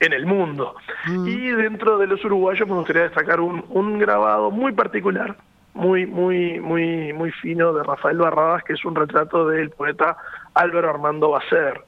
en 0.00 0.12
el 0.12 0.26
mundo. 0.26 0.74
Mm. 1.06 1.28
Y 1.28 1.50
dentro 1.50 1.96
de 1.98 2.08
los 2.08 2.24
uruguayos 2.24 2.68
me 2.68 2.74
gustaría 2.74 3.02
destacar 3.02 3.40
un, 3.40 3.64
un 3.68 3.98
grabado 3.98 4.50
muy 4.50 4.72
particular, 4.72 5.36
muy, 5.72 6.06
muy, 6.06 6.58
muy, 6.58 7.12
muy 7.12 7.30
fino 7.30 7.72
de 7.72 7.84
Rafael 7.84 8.18
Barradas, 8.18 8.64
que 8.64 8.72
es 8.72 8.84
un 8.84 8.96
retrato 8.96 9.46
del 9.46 9.70
poeta 9.70 10.16
Álvaro 10.54 10.90
Armando 10.90 11.30
Bacer 11.30 11.84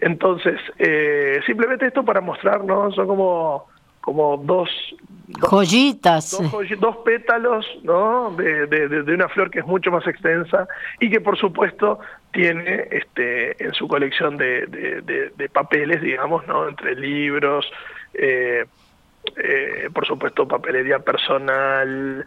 entonces, 0.00 0.60
eh, 0.78 1.40
simplemente 1.46 1.86
esto 1.86 2.04
para 2.04 2.20
mostrar, 2.20 2.64
¿no? 2.64 2.90
Son 2.92 3.06
como, 3.06 3.66
como 4.00 4.36
dos, 4.36 4.70
joyitas. 5.40 6.38
Dos, 6.78 6.96
pétalos, 6.98 7.66
¿no? 7.82 8.30
De, 8.36 8.66
de, 8.66 9.14
una 9.14 9.28
flor 9.28 9.50
que 9.50 9.60
es 9.60 9.66
mucho 9.66 9.90
más 9.90 10.06
extensa 10.06 10.66
y 11.00 11.10
que, 11.10 11.20
por 11.20 11.38
supuesto, 11.38 11.98
tiene 12.32 12.88
este, 12.90 13.62
en 13.62 13.72
su 13.74 13.88
colección 13.88 14.36
de, 14.36 14.66
de 15.36 15.48
papeles, 15.48 16.00
digamos, 16.00 16.46
¿no? 16.46 16.68
Entre 16.68 16.94
libros, 16.94 17.70
eh, 18.14 18.64
eh, 19.36 19.90
por 19.92 20.06
supuesto, 20.06 20.46
papelería 20.46 20.98
personal, 21.00 22.24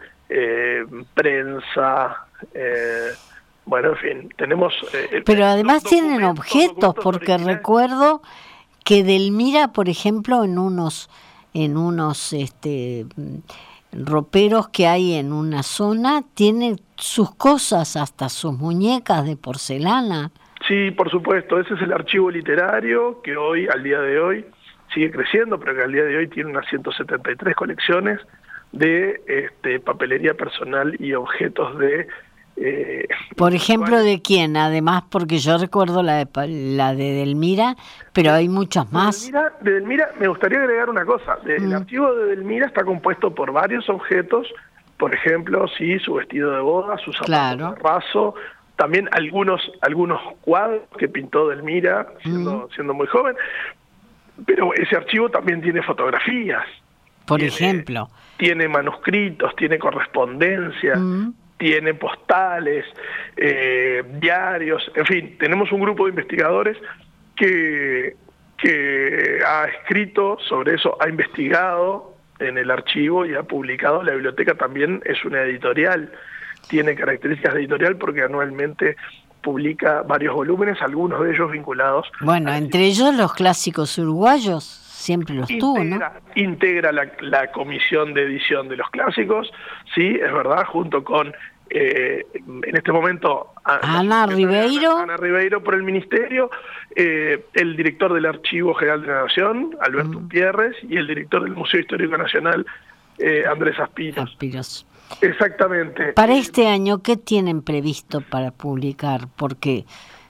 prensa, 1.14 2.26
bueno, 3.64 3.90
en 3.90 3.96
fin, 3.96 4.28
tenemos... 4.36 4.74
Eh, 4.92 5.22
Pero 5.24 5.44
además 5.44 5.84
tienen 5.84 6.24
objetos, 6.24 6.94
porque 6.94 7.38
recuerdo 7.38 8.22
que 8.84 9.04
Delmira, 9.04 9.72
por 9.72 9.88
ejemplo, 9.88 10.44
en 10.44 10.58
unos, 10.58 11.08
en 11.54 11.76
unos 11.76 12.32
este, 12.32 13.06
roperos 13.92 14.68
que 14.68 14.86
hay 14.86 15.14
en 15.14 15.32
una 15.32 15.62
zona, 15.62 16.22
tiene 16.34 16.76
sus 16.96 17.34
cosas, 17.34 17.96
hasta 17.96 18.28
sus 18.28 18.52
muñecas 18.52 19.26
de 19.26 19.36
porcelana. 19.36 20.30
Sí, 20.66 20.90
por 20.90 21.10
supuesto, 21.10 21.58
ese 21.58 21.74
es 21.74 21.82
el 21.82 21.92
archivo 21.92 22.30
literario 22.30 23.20
que 23.22 23.36
hoy, 23.36 23.66
al 23.68 23.82
día 23.82 24.00
de 24.00 24.18
hoy, 24.18 24.46
sigue 24.94 25.10
creciendo, 25.10 25.58
pero 25.58 25.74
que 25.74 25.82
al 25.82 25.92
día 25.92 26.04
de 26.04 26.16
hoy 26.16 26.28
tiene 26.28 26.50
unas 26.50 26.66
173 26.68 27.54
colecciones 27.54 28.20
de 28.72 29.22
este, 29.26 29.80
papelería 29.80 30.34
personal 30.34 30.96
y 30.98 31.12
objetos 31.14 31.78
de 31.78 32.06
eh, 32.56 33.08
Por 33.36 33.54
ejemplo, 33.54 33.98
¿de 33.98 34.20
quién? 34.20 34.56
Además, 34.56 35.04
porque 35.10 35.38
yo 35.38 35.58
recuerdo 35.58 36.02
la 36.02 36.24
de, 36.24 36.48
la 36.48 36.94
de 36.94 37.12
Delmira, 37.12 37.76
pero 38.12 38.32
hay 38.32 38.48
muchas 38.48 38.92
más. 38.92 39.30
De 39.60 39.72
Delmira, 39.72 40.10
me 40.20 40.28
gustaría 40.28 40.58
agregar 40.58 40.90
una 40.90 41.04
cosa. 41.04 41.38
El 41.46 41.68
mm. 41.68 41.72
archivo 41.72 42.14
de 42.14 42.26
Delmira 42.36 42.66
está 42.66 42.84
compuesto 42.84 43.34
por 43.34 43.52
varios 43.52 43.88
objetos, 43.88 44.46
por 44.98 45.14
ejemplo, 45.14 45.66
sí, 45.76 45.98
su 45.98 46.14
vestido 46.14 46.52
de 46.52 46.60
boda, 46.60 46.98
su 46.98 47.12
zapato 47.12 47.74
raso, 47.76 48.34
también 48.76 49.08
algunos 49.12 49.60
algunos 49.80 50.20
cuadros 50.42 50.82
que 50.98 51.08
pintó 51.08 51.48
Delmira 51.48 52.06
siendo, 52.22 52.68
mm. 52.68 52.74
siendo 52.74 52.94
muy 52.94 53.06
joven, 53.06 53.34
pero 54.46 54.72
ese 54.74 54.96
archivo 54.96 55.28
también 55.30 55.62
tiene 55.62 55.82
fotografías. 55.82 56.64
Por 57.26 57.42
ejemplo. 57.42 58.08
Tiene 58.36 58.68
manuscritos, 58.68 59.54
tiene 59.56 59.78
correspondencia, 59.78 60.96
mm 60.96 61.34
tiene 61.62 61.94
postales, 61.94 62.84
eh, 63.36 64.02
diarios, 64.20 64.82
en 64.96 65.06
fin, 65.06 65.38
tenemos 65.38 65.70
un 65.70 65.80
grupo 65.80 66.06
de 66.06 66.10
investigadores 66.10 66.76
que, 67.36 68.16
que 68.58 69.38
ha 69.46 69.66
escrito 69.66 70.38
sobre 70.48 70.74
eso, 70.74 70.96
ha 71.00 71.08
investigado 71.08 72.16
en 72.40 72.58
el 72.58 72.68
archivo 72.68 73.24
y 73.26 73.36
ha 73.36 73.44
publicado. 73.44 74.02
La 74.02 74.10
biblioteca 74.10 74.56
también 74.56 75.02
es 75.04 75.24
una 75.24 75.42
editorial, 75.42 76.10
tiene 76.68 76.96
características 76.96 77.54
de 77.54 77.60
editorial 77.60 77.96
porque 77.96 78.22
anualmente 78.22 78.96
publica 79.40 80.02
varios 80.02 80.34
volúmenes, 80.34 80.82
algunos 80.82 81.22
de 81.22 81.30
ellos 81.30 81.52
vinculados. 81.52 82.10
Bueno, 82.22 82.52
entre 82.52 82.86
ellos 82.86 83.14
los 83.14 83.34
clásicos 83.34 83.96
uruguayos 83.98 84.64
siempre 84.64 85.34
los 85.36 85.48
tuvo, 85.58 85.82
¿no? 85.84 86.00
Integra 86.34 86.90
la, 86.90 87.08
la, 87.20 87.50
comisión 87.52 88.14
de 88.14 88.22
edición 88.22 88.68
de 88.68 88.76
los 88.76 88.88
clásicos, 88.90 89.52
sí, 89.94 90.14
es 90.14 90.32
verdad, 90.32 90.64
junto 90.66 91.02
con 91.02 91.32
eh, 91.74 92.26
en 92.34 92.76
este 92.76 92.92
momento 92.92 93.54
Ana 93.64 94.26
Ribeiro 94.26 94.98
Ana, 94.98 95.16
Ribeiro 95.16 95.62
por 95.62 95.74
el 95.74 95.82
ministerio 95.82 96.50
eh, 96.94 97.46
el 97.54 97.76
director 97.76 98.12
del 98.12 98.26
Archivo 98.26 98.74
General 98.74 99.00
de 99.00 99.06
la 99.08 99.22
Nación 99.22 99.76
Alberto. 99.80 100.20
Pierres 100.28 100.76
y 100.86 100.98
el 100.98 101.06
director 101.06 101.44
del 101.44 101.54
Museo 101.54 101.80
Histórico 101.80 102.18
Nacional 102.18 102.66
eh, 103.18 103.44
Andrés 103.50 103.78
Aspiros. 103.78 104.30
Aspiros 104.30 104.86
exactamente 105.22 106.12
para 106.12 106.34
este 106.34 106.68
año 106.68 107.02
qué 107.02 107.16
tienen 107.16 107.62
previsto 107.62 108.20
para 108.20 108.50
publicar 108.50 109.28
porque 109.36 109.86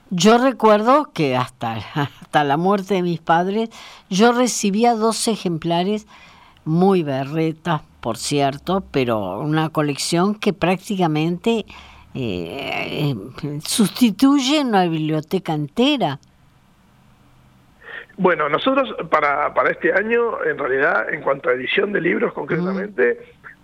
yo 0.09 0.37
recuerdo 0.37 1.11
que 1.13 1.35
hasta, 1.35 1.73
hasta 1.95 2.43
la 2.45 2.55
muerte 2.55 2.93
de 2.93 3.01
mis 3.01 3.19
padres 3.19 3.69
yo 4.09 4.31
recibía 4.31 4.93
dos 4.93 5.27
ejemplares 5.27 6.07
muy 6.65 7.03
berretas 7.03 7.81
por 8.03 8.17
cierto, 8.17 8.83
pero 8.91 9.39
una 9.39 9.69
colección 9.69 10.35
que 10.35 10.51
prácticamente 10.51 11.65
eh, 12.13 13.15
sustituye 13.63 14.59
una 14.59 14.83
biblioteca 14.83 15.53
entera. 15.53 16.19
Bueno, 18.17 18.49
nosotros 18.49 18.93
para, 19.09 19.53
para 19.53 19.71
este 19.71 19.93
año, 19.93 20.43
en 20.43 20.57
realidad, 20.57 21.13
en 21.13 21.21
cuanto 21.21 21.47
a 21.49 21.53
edición 21.53 21.93
de 21.93 22.01
libros 22.01 22.33
concretamente, 22.33 23.19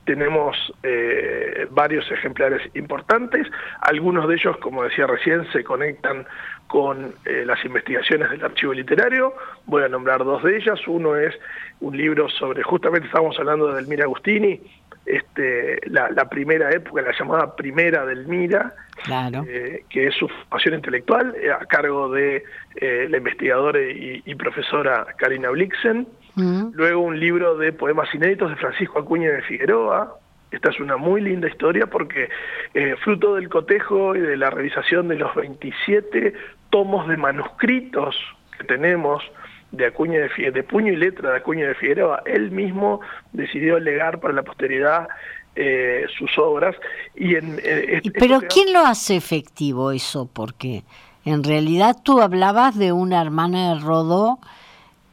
tenemos 0.09 0.57
eh, 0.81 1.67
varios 1.69 2.09
ejemplares 2.09 2.63
importantes. 2.73 3.45
Algunos 3.81 4.27
de 4.27 4.37
ellos, 4.37 4.57
como 4.57 4.83
decía 4.83 5.05
recién, 5.05 5.45
se 5.51 5.63
conectan 5.63 6.25
con 6.65 7.13
eh, 7.25 7.43
las 7.45 7.63
investigaciones 7.63 8.31
del 8.31 8.43
archivo 8.43 8.73
literario. 8.73 9.35
Voy 9.67 9.83
a 9.83 9.87
nombrar 9.87 10.23
dos 10.23 10.41
de 10.41 10.57
ellas. 10.57 10.79
Uno 10.87 11.15
es 11.15 11.35
un 11.79 11.95
libro 11.95 12.27
sobre, 12.27 12.63
justamente 12.63 13.05
estábamos 13.05 13.37
hablando 13.37 13.67
de 13.67 13.75
Delmira 13.75 14.05
Agustini, 14.05 14.59
este, 15.05 15.79
la, 15.85 16.27
primera 16.27 16.71
época, 16.71 17.03
la 17.03 17.13
llamada 17.15 17.55
primera 17.55 18.03
Delmira, 18.03 18.73
claro. 19.03 19.45
Eh, 19.47 19.83
que 19.91 20.07
es 20.07 20.15
su 20.15 20.27
formación 20.27 20.73
intelectual, 20.73 21.35
eh, 21.35 21.51
a 21.51 21.59
cargo 21.67 22.09
de 22.09 22.43
la 22.81 23.17
investigadora 23.17 23.79
y, 23.79 24.33
profesora 24.33 25.05
Karina 25.17 25.51
Blixen. 25.51 26.07
Mm. 26.39 26.71
Luego 26.73 27.01
un 27.01 27.19
libro 27.19 27.57
de 27.57 27.73
poemas 27.73 28.13
inéditos 28.13 28.49
de 28.49 28.55
Francisco 28.55 28.99
Acuña 28.99 29.31
de 29.31 29.41
Figueroa, 29.41 30.15
esta 30.51 30.69
es 30.69 30.79
una 30.79 30.97
muy 30.97 31.21
linda 31.21 31.47
historia 31.47 31.87
porque 31.87 32.29
eh, 32.73 32.95
fruto 33.03 33.35
del 33.35 33.49
cotejo 33.49 34.15
y 34.15 34.19
de 34.19 34.37
la 34.37 34.49
revisación 34.49 35.07
de 35.07 35.15
los 35.15 35.35
27 35.35 36.33
tomos 36.69 37.07
de 37.07 37.17
manuscritos 37.17 38.15
que 38.57 38.63
tenemos 38.63 39.23
de 39.71 39.85
Acuña 39.85 40.19
de, 40.19 40.51
de 40.51 40.63
puño 40.63 40.91
y 40.91 40.95
letra 40.95 41.31
de 41.31 41.37
Acuña 41.37 41.67
de 41.67 41.75
Figueroa, 41.75 42.23
él 42.25 42.49
mismo 42.51 43.01
decidió 43.33 43.79
legar 43.79 44.19
para 44.19 44.33
la 44.33 44.43
posteridad 44.43 45.07
eh, 45.55 46.05
sus 46.17 46.37
obras. 46.37 46.75
Y 47.15 47.35
en, 47.35 47.59
eh, 47.63 48.01
Pero 48.17 48.39
¿quién 48.49 48.73
lo 48.73 48.79
hace 48.79 49.15
efectivo 49.15 49.91
eso? 49.91 50.29
Porque 50.31 50.83
en 51.25 51.43
realidad 51.43 51.97
tú 52.03 52.21
hablabas 52.21 52.77
de 52.77 52.91
una 52.91 53.21
hermana 53.21 53.73
de 53.73 53.81
Rodó 53.81 54.39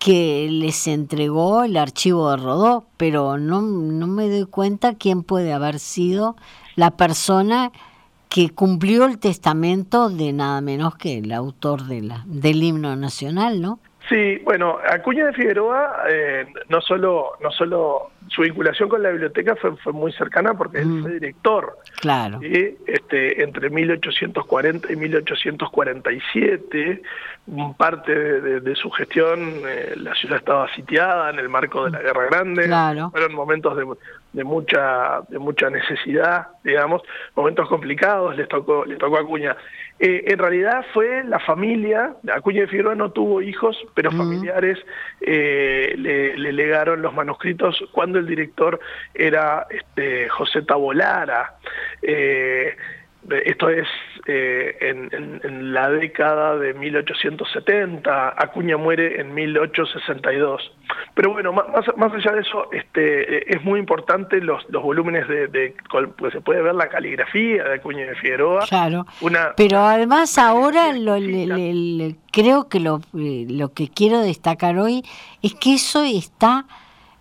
que 0.06 0.46
les 0.48 0.86
entregó 0.86 1.64
el 1.64 1.76
archivo 1.76 2.30
de 2.30 2.36
Rodó, 2.36 2.84
pero 2.96 3.38
no, 3.38 3.60
no 3.60 4.06
me 4.06 4.28
doy 4.28 4.46
cuenta 4.46 4.94
quién 4.94 5.24
puede 5.24 5.52
haber 5.52 5.80
sido 5.80 6.36
la 6.76 6.92
persona 6.92 7.72
que 8.28 8.50
cumplió 8.50 9.06
el 9.06 9.18
testamento 9.18 10.08
de 10.08 10.32
nada 10.32 10.60
menos 10.60 10.94
que 10.96 11.18
el 11.18 11.32
autor 11.32 11.86
de 11.88 12.02
la, 12.02 12.22
del 12.26 12.62
himno 12.62 12.94
nacional, 12.94 13.60
¿no? 13.60 13.80
Sí, 14.08 14.36
bueno, 14.44 14.76
Acuña 14.88 15.26
de 15.26 15.32
Figueroa 15.32 15.96
eh, 16.08 16.46
no 16.68 16.80
solo 16.80 17.32
no 17.42 17.50
solo 17.50 18.12
su 18.28 18.42
vinculación 18.42 18.88
con 18.88 19.02
la 19.02 19.10
biblioteca 19.10 19.56
fue, 19.56 19.76
fue 19.76 19.92
muy 19.92 20.12
cercana 20.12 20.54
porque 20.54 20.78
él 20.78 21.00
fue 21.02 21.12
director. 21.12 21.78
Claro. 22.00 22.40
Este, 22.42 23.42
entre 23.42 23.70
1840 23.70 24.92
y 24.92 24.96
1847, 24.96 27.02
parte 27.76 28.12
de, 28.12 28.74
su 28.74 28.90
gestión, 28.90 29.62
eh, 29.66 29.94
la 29.96 30.14
ciudad 30.14 30.38
estaba 30.38 30.72
sitiada 30.74 31.30
en 31.30 31.38
el 31.38 31.48
marco 31.48 31.84
de 31.84 31.92
la 31.92 32.00
Guerra 32.00 32.26
Grande. 32.26 32.66
Claro. 32.66 33.10
Fueron 33.10 33.34
momentos 33.34 33.76
de, 33.76 33.86
de 34.32 34.44
mucha 34.44 35.20
de 35.28 35.38
mucha 35.38 35.70
necesidad, 35.70 36.48
digamos, 36.64 37.02
momentos 37.34 37.68
complicados 37.68 38.36
les 38.36 38.48
tocó 38.48 38.84
les 38.84 38.98
tocó 38.98 39.16
a 39.16 39.20
Acuña. 39.20 39.56
Eh, 39.98 40.24
en 40.26 40.38
realidad 40.38 40.84
fue 40.92 41.24
la 41.24 41.38
familia, 41.38 42.14
Acuña 42.30 42.62
de 42.62 42.66
Figueroa 42.66 42.94
no 42.94 43.12
tuvo 43.12 43.40
hijos, 43.40 43.78
pero 43.94 44.10
familiares 44.10 44.78
eh, 45.22 45.94
le, 45.96 46.52
legaron 46.52 47.00
los 47.00 47.14
manuscritos 47.14 47.82
cuando 47.92 48.15
el 48.18 48.26
director 48.26 48.80
era 49.14 49.66
este, 49.70 50.28
José 50.28 50.62
Tabolara. 50.62 51.54
Eh, 52.02 52.76
esto 53.44 53.68
es 53.68 53.88
eh, 54.26 54.76
en, 54.80 55.72
la 55.72 55.90
década 55.90 56.56
de 56.56 56.74
1870, 56.74 58.34
Acuña 58.36 58.76
muere 58.76 59.20
en 59.20 59.34
1862. 59.34 60.72
Pero 61.14 61.32
bueno, 61.32 61.52
más, 61.52 61.64
más 61.96 62.12
allá 62.12 62.32
de 62.32 62.40
eso, 62.40 62.70
este, 62.72 63.54
es 63.54 63.62
muy 63.64 63.80
importante 63.80 64.40
los, 64.40 64.64
los 64.70 64.82
volúmenes 64.82 65.26
de, 65.28 65.74
pues 66.16 66.32
se 66.32 66.40
puede 66.40 66.62
ver 66.62 66.74
la 66.74 66.88
caligrafía 66.88 67.64
de 67.64 67.74
Acuña 67.74 68.06
de 68.06 68.14
Figueroa. 68.16 68.66
Claro, 68.68 69.06
pero 69.56 69.80
además 69.80 70.38
ahora 70.38 70.92
lo, 70.92 71.16
creo 72.30 72.68
que 72.68 72.80
lo, 72.80 73.00
eh, 73.18 73.46
lo 73.48 73.72
que 73.72 73.88
quiero 73.88 74.20
destacar 74.20 74.78
hoy 74.78 75.02
es 75.42 75.54
que 75.54 75.74
eso 75.74 76.04
está 76.04 76.66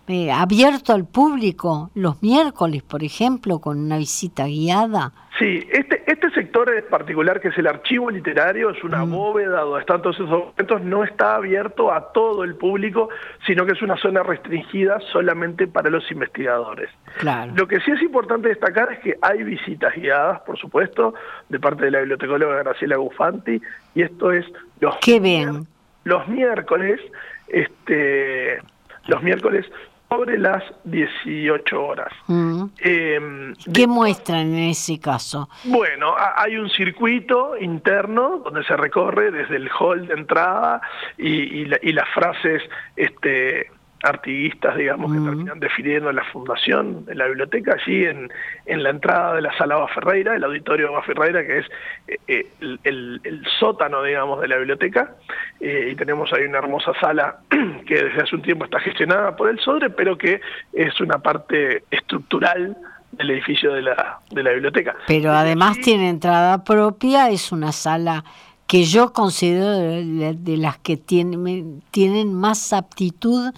eh, 0.08 0.30
abierto 0.30 0.92
al 0.92 1.06
público 1.06 1.90
los 1.94 2.22
miércoles, 2.22 2.82
por 2.82 3.02
ejemplo, 3.02 3.58
con 3.58 3.78
una 3.78 3.98
visita 3.98 4.46
guiada. 4.46 5.12
Sí, 5.38 5.66
este, 5.70 6.02
este 6.06 6.30
sector 6.30 6.72
en 6.72 6.84
particular, 6.88 7.40
que 7.40 7.48
es 7.48 7.58
el 7.58 7.66
archivo 7.66 8.10
literario, 8.10 8.70
es 8.70 8.82
una 8.82 9.04
mm. 9.04 9.10
bóveda 9.10 9.60
donde 9.60 9.80
están 9.80 10.00
todos 10.00 10.16
esos 10.16 10.30
documentos, 10.30 10.82
no 10.82 11.04
está 11.04 11.34
abierto 11.34 11.92
a 11.92 12.12
todo 12.12 12.44
el 12.44 12.54
público, 12.54 13.10
sino 13.46 13.66
que 13.66 13.72
es 13.72 13.82
una 13.82 13.96
zona 13.96 14.22
restringida 14.22 14.98
solamente 15.12 15.66
para 15.66 15.90
los 15.90 16.10
investigadores. 16.10 16.88
Claro. 17.18 17.52
Lo 17.54 17.68
que 17.68 17.80
sí 17.80 17.90
es 17.90 18.00
importante 18.00 18.48
destacar 18.48 18.92
es 18.92 19.00
que 19.00 19.18
hay 19.20 19.42
visitas 19.42 19.94
guiadas, 19.94 20.40
por 20.40 20.58
supuesto, 20.58 21.14
de 21.48 21.60
parte 21.60 21.84
de 21.84 21.90
la 21.90 21.98
bibliotecóloga 21.98 22.56
Graciela 22.62 22.96
Gufanti, 22.96 23.60
y 23.94 24.02
esto 24.02 24.32
es 24.32 24.46
los, 24.80 24.96
Qué 24.98 25.20
bien. 25.20 25.66
los 26.04 26.26
miércoles, 26.28 27.00
este, 27.48 28.58
los 29.06 29.22
miércoles 29.22 29.66
sobre 30.08 30.38
las 30.38 30.62
18 30.84 31.84
horas. 31.84 32.12
Mm. 32.26 32.64
Em, 32.78 33.54
¿Qué 33.72 33.86
muestran 33.86 34.54
en 34.54 34.70
ese 34.70 35.00
caso? 35.00 35.48
Bueno, 35.64 36.14
hay 36.36 36.56
un 36.56 36.70
circuito 36.70 37.56
interno 37.58 38.38
donde 38.44 38.64
se 38.64 38.76
recorre 38.76 39.30
desde 39.30 39.56
el 39.56 39.68
hall 39.70 40.06
de 40.06 40.14
entrada 40.14 40.80
y, 41.18 41.64
y 41.64 41.92
las 41.92 42.08
frases 42.14 42.62
este, 42.94 43.70
artiguistas, 44.02 44.76
digamos, 44.76 45.12
que 45.12 45.18
terminan 45.18 45.58
definiendo 45.58 46.12
la 46.12 46.24
fundación 46.24 47.04
de 47.06 47.14
la 47.14 47.26
biblioteca, 47.26 47.76
allí 47.80 48.04
en, 48.04 48.30
en 48.66 48.82
la 48.82 48.90
entrada 48.90 49.34
de 49.34 49.42
la 49.42 49.56
sala 49.56 49.86
Ferreira, 49.88 50.36
el 50.36 50.44
auditorio 50.44 50.90
Ferreira, 51.02 51.44
que 51.46 51.58
es 51.58 51.66
eh, 52.08 52.18
eh, 52.28 52.46
el, 52.84 53.20
el, 53.24 53.44
sótano, 53.58 54.02
digamos, 54.02 54.40
de 54.40 54.48
la 54.48 54.56
biblioteca, 54.56 55.14
eh, 55.60 55.90
y 55.92 55.94
tenemos 55.96 56.32
ahí 56.32 56.44
una 56.44 56.58
hermosa 56.58 56.92
sala 57.00 57.38
que 57.86 57.94
desde 57.94 58.22
hace 58.22 58.36
un 58.36 58.42
tiempo 58.42 58.64
está 58.64 58.80
gestionada 58.80 59.34
por 59.34 59.48
el 59.48 59.58
SODRE, 59.58 59.90
pero 59.90 60.18
que 60.18 60.40
es 60.72 61.00
una 61.00 61.18
parte 61.18 61.84
estructural 61.90 62.76
del 63.12 63.30
edificio 63.30 63.72
de 63.72 63.82
la, 63.82 64.20
de 64.30 64.42
la 64.42 64.50
biblioteca. 64.52 64.94
Pero 65.06 65.32
además 65.32 65.78
tiene 65.80 66.10
entrada 66.10 66.64
propia, 66.64 67.30
es 67.30 67.50
una 67.50 67.72
sala 67.72 68.24
que 68.66 68.84
yo 68.84 69.12
considero 69.12 69.70
de, 69.70 70.56
las 70.56 70.78
que 70.78 70.96
tienen, 70.96 71.82
tienen 71.90 72.34
más 72.34 72.72
aptitud 72.72 73.52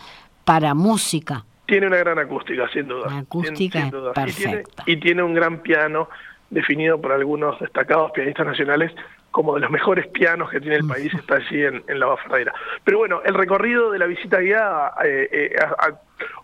para 0.48 0.72
música. 0.72 1.44
Tiene 1.66 1.88
una 1.88 1.98
gran 1.98 2.18
acústica, 2.18 2.66
sin 2.72 2.88
duda. 2.88 3.18
acústica 3.18 3.90
perfecta. 4.14 4.82
Y 4.86 4.96
tiene, 4.96 5.22
un 5.22 5.34
gran 5.34 5.58
piano 5.60 6.08
definido 6.48 6.98
por 6.98 7.12
algunos 7.12 7.60
destacados 7.60 8.12
pianistas 8.12 8.46
nacionales 8.46 8.90
como 9.30 9.56
de 9.56 9.60
los 9.60 9.70
mejores 9.70 10.06
pianos 10.06 10.48
que 10.48 10.58
tiene 10.58 10.76
el 10.76 10.86
país, 10.86 11.12
está 11.12 11.34
allí 11.34 11.62
en, 11.62 11.82
la 12.00 12.06
Baferreira. 12.06 12.54
Pero 12.82 12.96
bueno, 12.96 13.20
el 13.26 13.34
recorrido 13.34 13.90
de 13.90 13.98
la 13.98 14.06
visita 14.06 14.40
guiada 14.40 14.94
eh, 15.04 15.28
eh, 15.30 15.56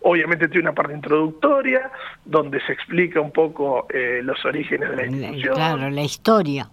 obviamente 0.02 0.48
tiene 0.48 0.68
una 0.68 0.74
parte 0.74 0.92
introductoria, 0.92 1.90
donde 2.26 2.60
se 2.66 2.74
explica 2.74 3.22
un 3.22 3.32
poco 3.32 3.86
eh, 3.88 4.20
los 4.22 4.44
orígenes 4.44 4.90
de 4.90 4.96
la 4.96 5.06
institución. 5.06 5.54
Claro, 5.54 5.88
la 5.88 6.02
historia. 6.02 6.68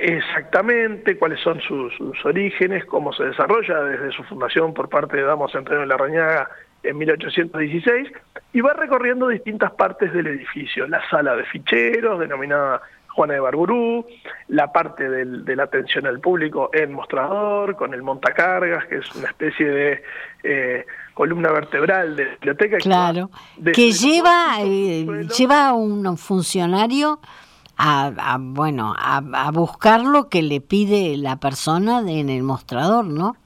Exactamente, 0.00 1.16
cuáles 1.16 1.40
son 1.40 1.60
sus, 1.60 1.92
orígenes, 2.24 2.84
cómo 2.84 3.12
se 3.12 3.24
desarrolla 3.24 3.80
desde 3.80 4.12
su 4.12 4.22
fundación 4.24 4.74
por 4.74 4.88
parte 4.88 5.16
de 5.16 5.22
Damos 5.22 5.54
Antonio 5.54 5.80
de 5.80 5.86
la 5.86 5.96
Rañaga 5.96 6.50
en 6.82 6.98
1816 6.98 8.08
y 8.52 8.60
va 8.60 8.74
recorriendo 8.74 9.28
distintas 9.28 9.72
partes 9.72 10.12
del 10.12 10.26
edificio, 10.26 10.86
la 10.86 11.00
sala 11.08 11.34
de 11.34 11.44
ficheros, 11.44 12.20
denominada 12.20 12.82
Juana 13.08 13.34
de 13.34 13.40
Barburú, 13.40 14.04
la 14.48 14.72
parte 14.72 15.08
de 15.08 15.56
la 15.56 15.62
atención 15.62 16.04
al 16.06 16.20
público 16.20 16.70
en 16.72 16.92
mostrador, 16.92 17.76
con 17.76 17.94
el 17.94 18.02
montacargas, 18.02 18.86
que 18.86 18.96
es 18.96 19.14
una 19.14 19.28
especie 19.28 19.66
de 19.66 20.02
eh, 20.42 20.84
columna 21.14 21.52
vertebral 21.52 22.16
de 22.16 22.24
la 22.24 22.30
biblioteca. 22.32 22.78
Claro, 22.78 23.30
que, 23.72 23.92
lleva, 23.92 24.56
eh, 24.60 25.06
lleva 25.38 25.72
un 25.74 26.18
funcionario 26.18 27.20
a, 27.76 28.36
bueno 28.40 28.94
a, 28.98 29.50
buscar 29.52 30.00
lo 30.00 30.28
que 30.28 30.42
le 30.42 30.60
pide 30.60 31.16
la 31.16 31.36
persona 31.36 32.00
en 32.06 32.28
el 32.28 32.42
mostrador, 32.42 33.06
¿no? 33.06 33.36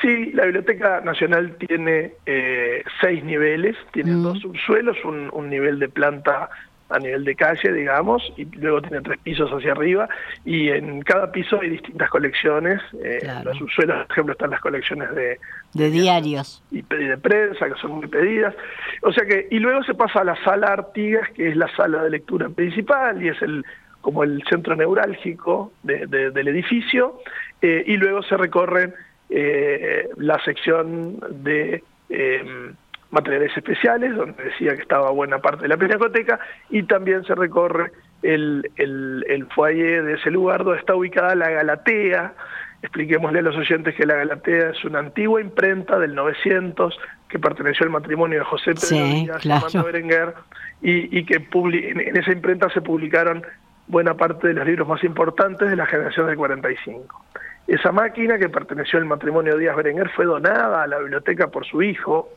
Sí, 0.00 0.30
la 0.32 0.44
Biblioteca 0.44 1.00
Nacional 1.00 1.56
tiene 1.56 2.12
eh, 2.24 2.84
seis 3.00 3.24
niveles, 3.24 3.76
tiene 3.92 4.12
mm. 4.12 4.22
dos 4.22 4.38
subsuelos, 4.40 4.96
un, 5.04 5.50
nivel 5.50 5.80
de 5.80 5.88
planta 5.88 6.50
a 6.90 6.98
nivel 6.98 7.24
de 7.24 7.34
calle, 7.34 7.72
digamos, 7.72 8.32
y 8.36 8.44
luego 8.56 8.80
tiene 8.80 9.02
tres 9.02 9.18
pisos 9.18 9.50
hacia 9.50 9.72
arriba, 9.72 10.08
y 10.44 10.70
en 10.70 11.02
cada 11.02 11.30
piso 11.30 11.60
hay 11.60 11.70
distintas 11.70 12.08
colecciones. 12.10 12.80
Eh, 13.02 13.20
Los 13.44 13.58
subsuelos, 13.58 14.06
por 14.06 14.12
ejemplo, 14.12 14.32
están 14.32 14.50
las 14.50 14.60
colecciones 14.60 15.14
de, 15.14 15.38
de 15.74 15.90
diarios 15.90 16.62
y 16.70 16.82
de 16.82 17.18
prensa, 17.18 17.68
que 17.68 17.80
son 17.80 17.92
muy 17.92 18.06
pedidas. 18.06 18.54
O 19.02 19.12
sea 19.12 19.26
que, 19.26 19.48
y 19.50 19.58
luego 19.58 19.82
se 19.84 19.94
pasa 19.94 20.20
a 20.20 20.24
la 20.24 20.42
sala 20.44 20.68
Artigas, 20.68 21.28
que 21.30 21.48
es 21.48 21.56
la 21.56 21.68
sala 21.76 22.02
de 22.04 22.10
lectura 22.10 22.48
principal, 22.48 23.22
y 23.22 23.28
es 23.28 23.40
el 23.42 23.64
como 24.00 24.22
el 24.22 24.42
centro 24.48 24.74
neurálgico 24.76 25.72
del 25.82 26.48
edificio, 26.48 27.20
eh, 27.60 27.82
y 27.86 27.96
luego 27.96 28.22
se 28.22 28.36
recorren 28.36 28.94
eh, 29.28 30.08
la 30.16 30.42
sección 30.44 31.18
de 31.42 31.82
eh, 32.08 32.72
materiales 33.10 33.56
especiales, 33.56 34.14
donde 34.14 34.42
decía 34.42 34.74
que 34.74 34.82
estaba 34.82 35.10
buena 35.10 35.38
parte 35.38 35.62
de 35.62 35.68
la 35.68 35.76
pinacoteca, 35.76 36.38
y 36.70 36.82
también 36.82 37.24
se 37.24 37.34
recorre 37.34 37.92
el, 38.22 38.70
el, 38.76 39.24
el 39.28 39.46
foyer 39.46 40.04
de 40.04 40.14
ese 40.14 40.30
lugar 40.30 40.64
donde 40.64 40.80
está 40.80 40.94
ubicada 40.94 41.34
la 41.34 41.50
Galatea. 41.50 42.34
Expliquémosle 42.80 43.40
a 43.40 43.42
los 43.42 43.56
oyentes 43.56 43.94
que 43.96 44.06
la 44.06 44.14
Galatea 44.14 44.70
es 44.70 44.84
una 44.84 45.00
antigua 45.00 45.40
imprenta 45.40 45.98
del 45.98 46.14
900 46.14 46.96
que 47.28 47.38
perteneció 47.38 47.84
al 47.84 47.90
matrimonio 47.90 48.38
de 48.38 48.44
José 48.44 48.74
Pedro 48.74 49.38
y 49.42 49.82
Berenguer, 49.82 50.34
y, 50.80 51.18
y 51.18 51.24
que 51.24 51.36
en 51.36 52.16
esa 52.16 52.32
imprenta 52.32 52.70
se 52.70 52.80
publicaron 52.80 53.42
buena 53.88 54.14
parte 54.14 54.48
de 54.48 54.54
los 54.54 54.66
libros 54.66 54.86
más 54.86 55.02
importantes 55.02 55.68
de 55.68 55.76
la 55.76 55.86
generación 55.86 56.26
del 56.26 56.36
45. 56.36 57.24
Esa 57.66 57.92
máquina 57.92 58.38
que 58.38 58.48
perteneció 58.48 58.98
al 58.98 59.04
matrimonio 59.04 59.56
Díaz 59.56 59.76
Berenguer 59.76 60.08
fue 60.10 60.24
donada 60.24 60.82
a 60.82 60.86
la 60.86 60.98
biblioteca 60.98 61.48
por 61.48 61.66
su 61.66 61.82
hijo, 61.82 62.30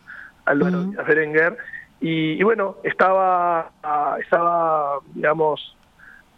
Álvaro 0.51 0.83
Díaz 0.83 1.07
Berenguer, 1.07 1.57
y, 1.99 2.41
bueno, 2.41 2.77
estaba, 2.83 3.71
estaba 4.19 4.99
digamos, 5.13 5.75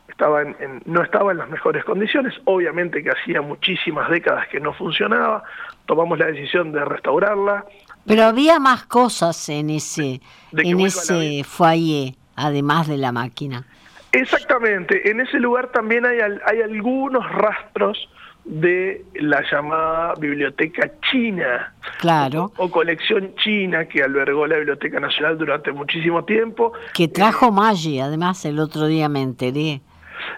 estaba 0.09 0.41
en, 0.41 0.81
no 0.85 1.01
estaba 1.01 1.31
en 1.31 1.37
las 1.37 1.49
mejores 1.49 1.85
condiciones, 1.85 2.33
obviamente 2.43 3.01
que 3.01 3.11
hacía 3.11 3.41
muchísimas 3.41 4.09
décadas 4.09 4.47
que 4.49 4.59
no 4.59 4.73
funcionaba, 4.73 5.43
tomamos 5.85 6.19
la 6.19 6.25
decisión 6.25 6.73
de 6.73 6.83
restaurarla. 6.83 7.65
Pero 8.05 8.23
había 8.23 8.59
más 8.59 8.83
cosas 8.85 9.47
en 9.47 9.69
ese, 9.69 10.19
en 10.51 10.79
ese 10.81 11.43
foyer. 11.45 12.15
además 12.35 12.87
de 12.87 12.97
la 12.97 13.13
máquina. 13.13 13.63
Exactamente, 14.11 15.09
en 15.09 15.21
ese 15.21 15.39
lugar 15.39 15.71
también 15.71 16.05
hay, 16.05 16.19
hay 16.19 16.61
algunos 16.61 17.27
rastros 17.31 18.09
de 18.45 19.05
la 19.15 19.41
llamada 19.49 20.15
biblioteca 20.15 20.91
china. 21.11 21.73
Claro. 21.99 22.51
O, 22.57 22.69
colección 22.69 23.33
china 23.35 23.85
que 23.85 24.03
albergó 24.03 24.47
la 24.47 24.57
Biblioteca 24.57 24.99
Nacional 24.99 25.37
durante 25.37 25.71
muchísimo 25.71 26.25
tiempo. 26.25 26.73
Que 26.93 27.07
trajo 27.07 27.51
Maggi, 27.51 27.99
además 27.99 28.43
el 28.45 28.59
otro 28.59 28.87
día 28.87 29.07
me 29.09 29.21
enteré. 29.21 29.81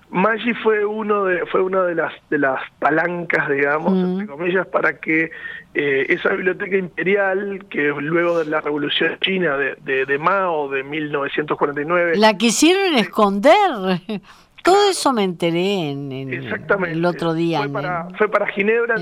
Maggi 0.09 0.53
fue 0.53 0.85
uno 0.85 1.25
de 1.25 1.45
fue 1.47 1.61
una 1.61 1.83
de 1.83 1.95
las 1.95 2.13
de 2.29 2.39
las 2.39 2.59
palancas, 2.79 3.49
digamos, 3.49 3.93
mm. 3.93 4.05
entre 4.05 4.27
comillas, 4.27 4.67
para 4.67 4.99
que 4.99 5.31
eh, 5.73 6.05
esa 6.09 6.29
biblioteca 6.29 6.77
imperial 6.77 7.65
que 7.69 7.93
luego 7.99 8.39
de 8.39 8.45
la 8.45 8.61
Revolución 8.61 9.17
China 9.21 9.57
de, 9.57 10.05
de, 10.05 10.17
Mao 10.17 10.69
de 10.69 10.83
1949 10.83 12.17
la 12.17 12.35
quisieron 12.37 12.95
esconder. 12.95 14.01
Todo 14.65 14.89
eso 14.89 15.13
me 15.13 15.23
enteré 15.23 15.91
en, 15.91 16.11
el 16.11 17.05
otro 17.05 17.35
día. 17.35 17.59
Fue, 17.59 17.69
para, 17.69 18.07
fue 18.17 18.27
para 18.29 18.47
Ginebra, 18.47 18.95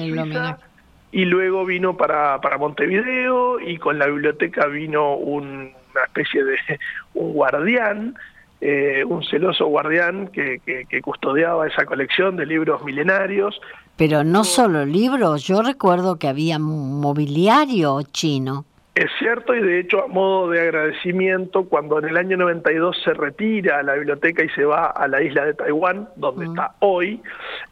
y 1.14 1.26
luego 1.26 1.64
vino 1.64 1.96
para, 1.96 2.42
para 2.42 2.58
Montevideo 2.58 3.62
y 3.62 3.78
con 3.78 3.98
la 3.98 4.08
biblioteca 4.08 4.66
vino 4.66 5.16
una 5.16 5.72
especie 6.06 6.44
de 6.44 6.58
un 7.14 7.32
guardián, 7.32 8.16
eh, 8.60 9.06
un 9.08 9.24
celoso 9.24 9.68
guardián 9.68 10.28
que, 10.28 10.60
que, 10.66 11.02
custodiaba 11.02 11.66
esa 11.66 11.86
colección 11.86 12.36
de 12.36 12.46
libros 12.46 12.84
milenarios. 12.84 13.62
Pero 13.96 14.26
no 14.26 14.44
solo 14.44 14.86
libros, 14.86 15.44
yo 15.44 15.62
recuerdo 15.62 16.18
que 16.18 16.28
había 16.28 16.60
mobiliario 16.60 18.02
chino. 18.12 18.66
Es 18.96 19.10
cierto 19.18 19.56
y 19.56 19.62
de 19.62 19.80
hecho 19.80 20.04
a 20.04 20.08
modo 20.08 20.52
de 20.52 20.62
agradecimiento, 20.62 21.68
cuando 21.68 21.98
en 21.98 22.10
el 22.10 22.18
año 22.18 22.38
92 22.38 22.96
se 23.04 23.14
retira 23.14 23.80
a 23.80 23.84
la 23.84 23.96
biblioteca 23.96 24.44
y 24.44 24.50
se 24.50 24.66
va 24.66 24.88
a 24.88 25.08
la 25.08 25.22
isla 25.24 25.46
de 25.46 25.56
Taiwán, 25.56 26.10
donde 26.16 26.46
está 26.46 26.76
hoy, 26.80 27.20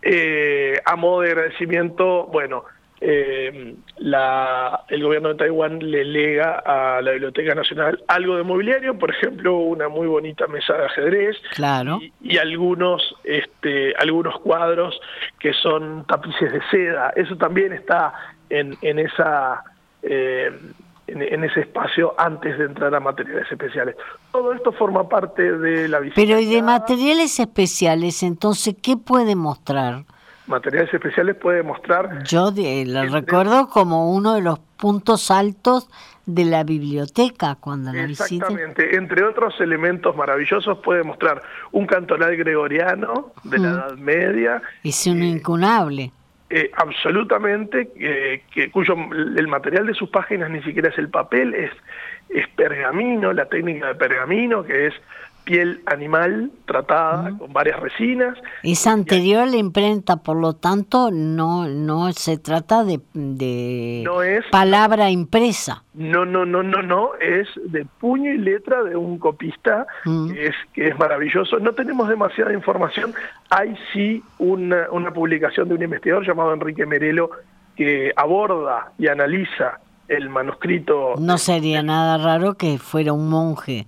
eh, 0.01 0.79
a 0.83 0.95
modo 0.95 1.21
de 1.21 1.29
agradecimiento, 1.31 2.25
bueno, 2.25 2.63
eh, 3.03 3.75
la, 3.97 4.83
el 4.89 5.03
gobierno 5.03 5.29
de 5.29 5.35
Taiwán 5.35 5.79
le 5.79 6.05
lega 6.05 6.59
a 6.59 7.01
la 7.01 7.11
Biblioteca 7.11 7.55
Nacional 7.55 8.03
algo 8.07 8.37
de 8.37 8.43
mobiliario, 8.43 8.97
por 8.97 9.09
ejemplo, 9.09 9.57
una 9.57 9.89
muy 9.89 10.05
bonita 10.05 10.45
mesa 10.47 10.73
de 10.73 10.85
ajedrez 10.85 11.37
claro. 11.55 11.99
y, 12.21 12.37
algunos, 12.37 13.15
este, 13.23 13.95
algunos 13.95 14.39
cuadros 14.39 14.99
que 15.39 15.53
son 15.53 16.05
tapices 16.05 16.51
de 16.51 16.61
seda. 16.69 17.11
Eso 17.15 17.35
también 17.37 17.73
está 17.73 18.13
en, 18.49 18.75
en 18.81 18.99
esa... 18.99 19.63
Eh, 20.03 20.51
en, 21.11 21.43
ese 21.43 21.61
espacio 21.61 22.13
antes 22.17 22.57
de 22.57 22.65
entrar 22.65 22.93
a 22.95 22.99
materiales 22.99 23.51
especiales. 23.51 23.95
Todo 24.31 24.53
esto 24.53 24.71
forma 24.71 25.07
parte 25.07 25.57
de 25.57 25.87
la 25.87 25.99
visita. 25.99 26.21
Pero 26.21 26.39
y 26.39 26.45
de 26.45 26.61
materiales 26.61 27.39
especiales, 27.39 28.23
entonces, 28.23 28.75
¿qué 28.81 28.97
puede 28.97 29.35
mostrar? 29.35 30.05
Materiales 30.47 30.93
especiales 30.93 31.35
puede 31.35 31.63
mostrar... 31.63 32.23
Yo 32.23 32.51
lo 32.51 33.05
recuerdo 33.05 33.69
como 33.69 34.11
uno 34.13 34.33
de 34.33 34.41
los 34.41 34.59
puntos 34.77 35.31
altos 35.31 35.89
de 36.25 36.45
la 36.45 36.63
biblioteca 36.63 37.55
cuando 37.59 37.91
la 37.93 38.05
visité. 38.05 38.35
Exactamente, 38.35 38.95
entre 38.95 39.23
otros 39.23 39.59
elementos 39.59 40.15
maravillosos 40.15 40.79
puede 40.79 41.03
mostrar 41.03 41.41
un 41.71 41.85
cantonal 41.85 42.35
gregoriano 42.35 43.31
de 43.43 43.59
la 43.59 43.69
Edad 43.69 43.97
Media. 43.97 44.61
Es 44.83 45.05
un 45.07 45.23
incunable 45.23 46.11
eh, 46.51 46.71
absolutamente, 46.75 47.89
que, 48.53 48.69
cuyo 48.71 48.95
el 49.13 49.47
material 49.47 49.87
de 49.87 49.93
sus 49.93 50.09
páginas 50.09 50.49
ni 50.49 50.61
siquiera 50.61 50.89
es 50.89 50.97
el 50.97 51.09
papel, 51.09 51.53
es, 51.53 51.71
es 52.29 52.47
pergamino, 52.49 53.33
la 53.33 53.45
técnica 53.45 53.87
de 53.87 53.95
pergamino, 53.95 54.63
que 54.63 54.87
es 54.87 54.93
piel 55.43 55.81
animal 55.85 56.51
tratada 56.65 57.31
con 57.37 57.51
varias 57.51 57.79
resinas. 57.79 58.37
Es 58.63 58.87
anterior 58.87 59.41
a 59.41 59.45
la 59.45 59.57
imprenta, 59.57 60.17
por 60.17 60.37
lo 60.37 60.53
tanto 60.53 61.09
no 61.11 61.67
no 61.67 62.11
se 62.13 62.37
trata 62.37 62.83
de, 62.83 62.99
de 63.13 64.03
palabra 64.51 65.09
impresa. 65.09 65.83
No, 65.93 66.25
no, 66.25 66.45
no, 66.45 66.63
no, 66.63 66.81
no, 66.81 67.11
es 67.19 67.47
de 67.65 67.85
puño 67.99 68.31
y 68.31 68.37
letra 68.37 68.83
de 68.83 68.95
un 68.95 69.19
copista, 69.19 69.85
que, 70.03 70.47
es, 70.47 70.55
que 70.73 70.87
es 70.87 70.97
maravilloso. 70.97 71.59
No 71.59 71.73
tenemos 71.73 72.07
demasiada 72.07 72.53
información, 72.53 73.13
hay 73.49 73.75
sí 73.91 74.23
una, 74.39 74.89
una 74.91 75.11
publicación 75.11 75.67
de 75.67 75.75
un 75.75 75.83
investigador 75.83 76.25
llamado 76.25 76.53
Enrique 76.53 76.85
Merelo 76.85 77.31
que 77.75 78.13
aborda 78.15 78.91
y 78.97 79.07
analiza 79.07 79.79
el 80.07 80.29
manuscrito. 80.29 81.15
No 81.17 81.37
sería 81.37 81.81
nada 81.83 82.17
raro 82.17 82.55
que 82.55 82.77
fuera 82.77 83.13
un 83.13 83.29
monje 83.29 83.87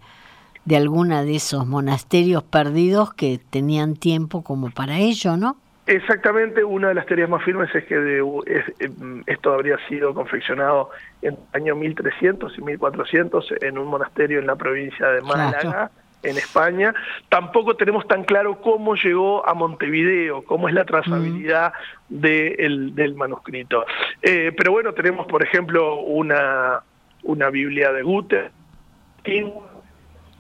de 0.65 0.77
alguna 0.77 1.23
de 1.23 1.35
esos 1.35 1.67
monasterios 1.67 2.43
perdidos 2.43 3.13
que 3.13 3.39
tenían 3.49 3.95
tiempo 3.95 4.43
como 4.43 4.69
para 4.71 4.97
ello, 4.97 5.37
¿no? 5.37 5.57
Exactamente, 5.85 6.63
una 6.63 6.89
de 6.89 6.93
las 6.93 7.05
teorías 7.05 7.29
más 7.29 7.43
firmes 7.43 7.73
es 7.75 7.83
que 7.83 7.95
eh, 7.97 9.21
esto 9.27 9.53
habría 9.53 9.77
sido 9.89 10.13
confeccionado 10.13 10.91
en 11.21 11.33
el 11.33 11.61
año 11.61 11.75
1300 11.75 12.57
y 12.57 12.61
1400 12.61 13.53
en 13.61 13.77
un 13.77 13.87
monasterio 13.87 14.39
en 14.39 14.47
la 14.47 14.55
provincia 14.55 15.07
de 15.07 15.21
Málaga. 15.21 15.91
en 16.23 16.37
España. 16.37 16.93
Tampoco 17.27 17.75
tenemos 17.75 18.07
tan 18.07 18.23
claro 18.23 18.61
cómo 18.61 18.95
llegó 18.95 19.45
a 19.45 19.53
Montevideo, 19.53 20.43
cómo 20.43 20.69
es 20.69 20.73
la 20.73 20.85
trazabilidad 20.85 21.73
mm. 22.07 22.15
del 22.15 23.15
manuscrito. 23.15 23.85
Eh, 24.21 24.53
pero 24.55 24.71
bueno, 24.71 24.93
tenemos, 24.93 25.27
por 25.27 25.43
ejemplo, 25.43 25.99
una, 25.99 26.81
una 27.23 27.49
Biblia 27.49 27.91
de 27.91 28.03
Guter, 28.03 28.51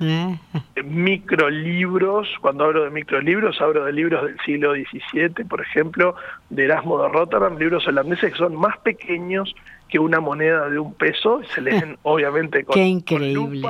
eh. 0.09 0.39
Microlibros, 0.83 2.27
cuando 2.41 2.65
hablo 2.65 2.83
de 2.83 2.89
microlibros, 2.89 3.59
hablo 3.61 3.85
de 3.85 3.93
libros 3.93 4.23
del 4.25 4.39
siglo 4.45 4.73
XVII, 4.73 5.45
por 5.45 5.61
ejemplo, 5.61 6.15
de 6.49 6.65
Erasmo 6.65 7.01
de 7.01 7.09
Rotterdam, 7.09 7.57
libros 7.57 7.87
holandeses 7.87 8.31
que 8.31 8.37
son 8.37 8.55
más 8.55 8.77
pequeños 8.79 9.55
que 9.89 9.99
una 9.99 10.19
moneda 10.19 10.69
de 10.69 10.79
un 10.79 10.93
peso, 10.93 11.41
se 11.53 11.61
leen 11.61 11.97
obviamente 12.03 12.63
con, 12.63 12.73
Qué 12.73 12.85
increíble. 12.85 13.69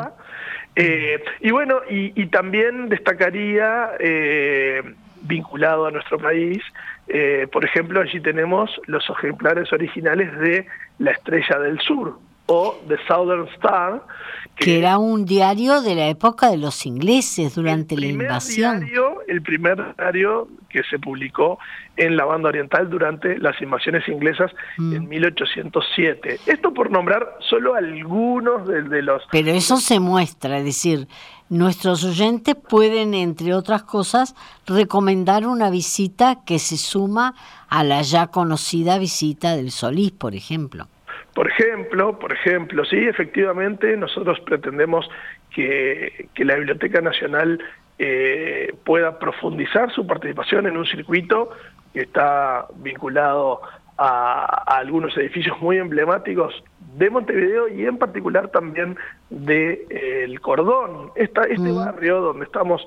Eh, 0.76 1.24
y 1.42 1.52
bueno, 1.52 1.82
y, 1.90 2.26
también 2.28 2.90
destacaría, 2.90 3.92
eh, 4.00 4.82
vinculado 5.22 5.86
a 5.86 5.92
nuestro 5.92 6.18
país, 6.18 6.62
por 7.52 7.64
ejemplo, 7.64 8.02
allí 8.02 8.20
tenemos 8.20 8.82
los 8.88 9.08
ejemplares 9.10 9.72
originales 9.72 10.38
de 10.40 10.66
La 11.00 11.12
Estrella 11.12 11.60
del 11.60 11.80
Sur, 11.80 12.18
o 12.48 12.80
The 12.88 12.98
Southern 13.08 13.48
Star. 13.56 14.04
Que, 14.56 14.78
era 14.78 15.00
un 15.00 15.26
diario 15.26 15.82
de 15.82 15.96
la 15.96 16.08
época 16.08 16.50
de 16.52 16.58
los 16.58 16.86
ingleses 16.86 17.56
durante 17.56 17.98
la 17.98 18.06
invasión. 18.06 18.88
el 19.28 19.42
primer 19.42 19.96
diario 19.96 20.48
que 20.70 20.84
se 20.84 21.00
publicó 21.00 21.58
en 21.98 22.18
la 22.18 22.26
banda 22.26 22.50
oriental 22.50 22.90
durante 22.90 23.38
las 23.38 23.60
invasiones 23.62 24.08
inglesas 24.08 24.52
mm. 24.78 24.96
en 24.96 25.10
1807. 25.10 26.40
Esto 26.46 26.74
por 26.74 26.92
nombrar 26.92 27.38
solo 27.50 27.76
algunos 27.76 28.68
de, 28.68 29.02
los... 29.02 29.24
Pero 29.32 29.52
eso 29.52 29.78
se 29.78 30.00
muestra, 30.00 30.58
es 30.58 30.66
decir, 30.66 31.08
nuestros 31.50 32.04
oyentes 32.04 32.56
pueden, 32.56 33.14
entre 33.14 33.54
otras 33.54 33.84
cosas, 33.84 34.36
recomendar 34.66 35.46
una 35.46 35.70
visita 35.70 36.44
que 36.46 36.60
se 36.60 36.78
suma 36.78 37.36
a 37.70 37.84
la 37.84 38.02
ya 38.02 38.28
conocida 38.28 38.98
visita 38.98 39.56
del 39.56 39.72
Solís, 39.72 40.12
por 40.12 40.36
ejemplo. 40.36 40.88
Por 41.34 41.50
ejemplo, 41.50 42.20
por 42.20 42.32
ejemplo, 42.32 42.86
sí, 42.86 42.98
efectivamente, 42.98 43.98
nosotros 43.98 44.40
pretendemos 44.42 45.10
que, 45.50 46.30
la 46.38 46.56
Biblioteca 46.56 47.02
Nacional 47.02 47.60
eh, 47.98 48.76
pueda 48.84 49.18
profundizar 49.18 49.92
su 49.92 50.06
participación 50.06 50.68
en 50.68 50.78
un 50.78 50.86
circuito 50.86 51.50
que 51.94 52.02
está 52.02 52.68
vinculado 52.76 53.62
a, 53.98 54.78
algunos 54.78 55.16
edificios 55.18 55.60
muy 55.60 55.78
emblemáticos 55.78 56.64
de 56.98 57.10
Montevideo 57.10 57.68
y 57.68 57.86
en 57.86 57.98
particular 57.98 58.50
también 58.50 58.96
de 59.30 59.86
eh, 59.90 60.24
El 60.26 60.40
Cordón. 60.40 61.12
Esta, 61.16 61.44
este 61.44 61.72
barrio 61.72 62.22
donde 62.22 62.46
estamos 62.46 62.86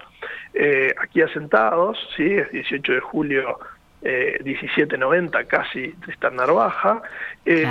eh, 0.55 0.95
aquí 1.01 1.23
asentados, 1.23 1.99
sí, 2.17 2.25
es 2.25 2.51
18 2.53 2.93
de 2.93 3.01
julio 3.01 3.59
eh, 4.03 4.39
1790 4.45 5.45
casi 5.45 5.93
Tristan 6.05 6.37
Narvaja, 6.37 7.03
eh, 7.45 7.67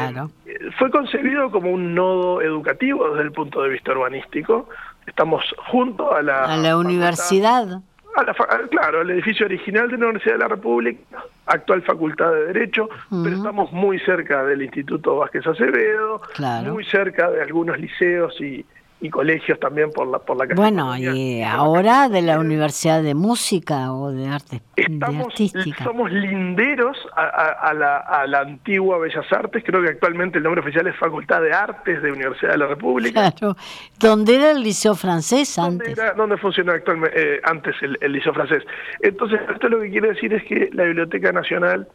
fue 0.77 0.89
concebido 0.91 1.51
como 1.51 1.71
un 1.71 1.93
nodo 1.93 2.41
educativo 2.41 3.09
desde 3.09 3.23
el 3.23 3.31
punto 3.31 3.61
de 3.61 3.69
vista 3.69 3.91
urbanístico. 3.91 4.69
Estamos 5.05 5.43
junto 5.69 6.13
a 6.13 6.21
la, 6.21 6.45
a 6.45 6.57
la 6.57 6.77
universidad. 6.77 7.81
A 8.15 8.23
la, 8.23 8.33
claro, 8.69 9.01
el 9.01 9.11
edificio 9.11 9.45
original 9.45 9.89
de 9.89 9.97
la 9.97 10.05
Universidad 10.05 10.35
de 10.35 10.39
la 10.39 10.47
República, 10.47 11.23
actual 11.47 11.81
Facultad 11.83 12.31
de 12.31 12.45
Derecho, 12.53 12.89
pero 13.09 13.35
estamos 13.35 13.71
muy 13.73 13.99
cerca 13.99 14.43
del 14.45 14.61
Instituto 14.61 15.17
Vázquez 15.17 15.45
Acevedo, 15.45 16.21
muy 16.63 16.85
cerca 16.85 17.29
de 17.29 17.41
algunos 17.41 17.77
liceos 17.77 18.39
y, 18.39 18.65
y 19.01 19.09
colegios 19.09 19.59
también 19.59 19.91
por 19.91 20.07
la 20.07 20.19
por 20.19 20.37
la 20.37 20.53
Bueno, 20.55 20.97
y 20.97 21.43
ahora 21.43 22.07
de 22.07 22.21
la 22.21 22.39
Universidad 22.39 23.03
de 23.03 23.13
Música 23.13 23.93
o 23.93 24.11
de 24.11 24.27
Arte 24.27 24.61
Estamos, 24.75 25.27
Artística. 25.27 25.83
Somos 25.83 26.11
linderos 26.11 26.97
a, 27.15 27.73
la, 27.73 27.97
a, 27.97 28.25
la, 28.25 28.39
antigua 28.39 28.97
Bellas 28.97 29.25
Artes, 29.31 29.63
creo 29.65 29.81
que 29.81 29.89
actualmente 29.89 30.37
el 30.37 30.43
nombre 30.43 30.61
oficial 30.61 30.87
es 30.87 30.95
Facultad 30.97 31.41
de 31.41 31.51
Artes 31.51 32.01
de 32.01 32.11
Universidad 32.11 32.51
de 32.51 32.57
la 32.57 32.67
República. 32.67 33.31
Claro, 33.31 33.57
donde 33.99 34.35
era 34.35 34.51
el 34.51 34.63
Liceo 34.63 34.95
Francés 34.95 35.59
antes. 35.59 35.97
¿Dónde, 36.15 36.37
funcionó 36.37 36.71
actualmente, 36.71 37.35
eh, 37.35 37.41
antes 37.43 37.75
el, 37.81 37.97
el, 38.01 38.13
Liceo 38.13 38.33
Francés? 38.33 38.63
Entonces, 39.01 39.39
esto 39.53 39.69
lo 39.69 39.81
que 39.81 39.89
quiere 39.89 40.09
decir 40.09 40.33
es 40.33 40.43
que 40.45 40.69
la 40.73 40.83
Biblioteca 40.85 41.31
Nacional... 41.31 41.87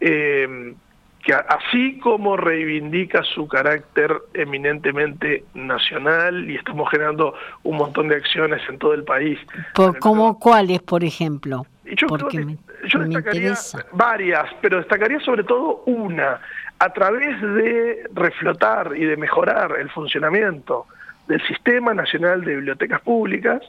Eh, 0.00 0.74
que 1.22 1.34
así 1.34 1.98
como 1.98 2.36
reivindica 2.36 3.22
su 3.22 3.48
carácter 3.48 4.14
eminentemente 4.34 5.44
nacional 5.54 6.48
y 6.48 6.56
estamos 6.56 6.88
generando 6.90 7.34
un 7.64 7.76
montón 7.76 8.08
de 8.08 8.16
acciones 8.16 8.62
en 8.68 8.78
todo 8.78 8.94
el 8.94 9.04
país. 9.04 9.38
¿Por, 9.74 9.98
¿Como 9.98 10.38
cuáles, 10.38 10.80
por 10.80 11.04
ejemplo? 11.04 11.66
Yo, 11.84 12.06
Porque 12.06 12.44
me, 12.44 12.56
yo 12.86 13.00
destacaría 13.00 13.54
varias, 13.92 14.46
pero 14.60 14.78
destacaría 14.78 15.20
sobre 15.20 15.42
todo 15.42 15.82
una, 15.86 16.40
a 16.78 16.92
través 16.92 17.40
de 17.40 18.04
reflotar 18.14 18.92
y 18.96 19.04
de 19.04 19.16
mejorar 19.16 19.76
el 19.78 19.90
funcionamiento 19.90 20.86
del 21.26 21.44
Sistema 21.46 21.94
Nacional 21.94 22.42
de 22.44 22.56
Bibliotecas 22.56 23.00
Públicas, 23.00 23.62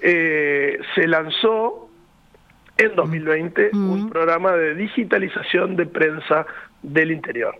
eh, 0.00 0.78
se 0.94 1.06
lanzó 1.06 1.88
en 2.78 2.94
2020 2.94 3.70
mm. 3.72 3.90
un 3.90 4.10
programa 4.10 4.52
de 4.52 4.74
digitalización 4.74 5.76
de 5.76 5.86
prensa 5.86 6.46
del 6.86 7.12
interior. 7.12 7.58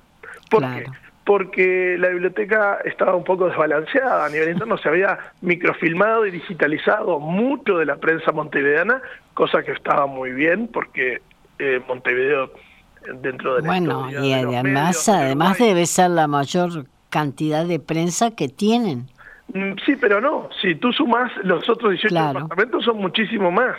¿Por 0.50 0.62
qué? 0.62 0.86
Porque 1.24 1.96
la 1.98 2.08
biblioteca 2.08 2.78
estaba 2.84 3.16
un 3.16 3.24
poco 3.24 3.48
desbalanceada 3.48 4.26
a 4.26 4.28
nivel 4.28 4.50
interno, 4.50 4.78
se 4.78 4.88
había 4.88 5.18
microfilmado 5.40 6.24
y 6.24 6.30
digitalizado 6.30 7.18
mucho 7.18 7.78
de 7.78 7.86
la 7.86 7.96
prensa 7.96 8.30
montevideana, 8.30 9.02
cosa 9.34 9.62
que 9.64 9.72
estaba 9.72 10.06
muy 10.06 10.30
bien 10.30 10.68
porque 10.68 11.20
eh, 11.58 11.80
Montevideo 11.88 12.52
dentro 13.20 13.56
de 13.56 13.62
la 13.62 13.66
Bueno, 13.66 14.08
y 14.10 14.32
además, 14.32 15.08
además 15.08 15.58
debe 15.58 15.86
ser 15.86 16.10
la 16.10 16.28
mayor 16.28 16.86
cantidad 17.10 17.66
de 17.66 17.80
prensa 17.80 18.30
que 18.30 18.48
tienen. 18.48 19.08
Mm, 19.52 19.72
sí, 19.84 19.96
pero 19.96 20.20
no, 20.20 20.48
si 20.60 20.74
tú 20.74 20.92
sumas 20.92 21.30
los 21.44 21.68
otros 21.68 21.92
18 21.92 22.14
departamentos 22.14 22.84
son 22.84 22.98
muchísimo 22.98 23.50
más. 23.50 23.76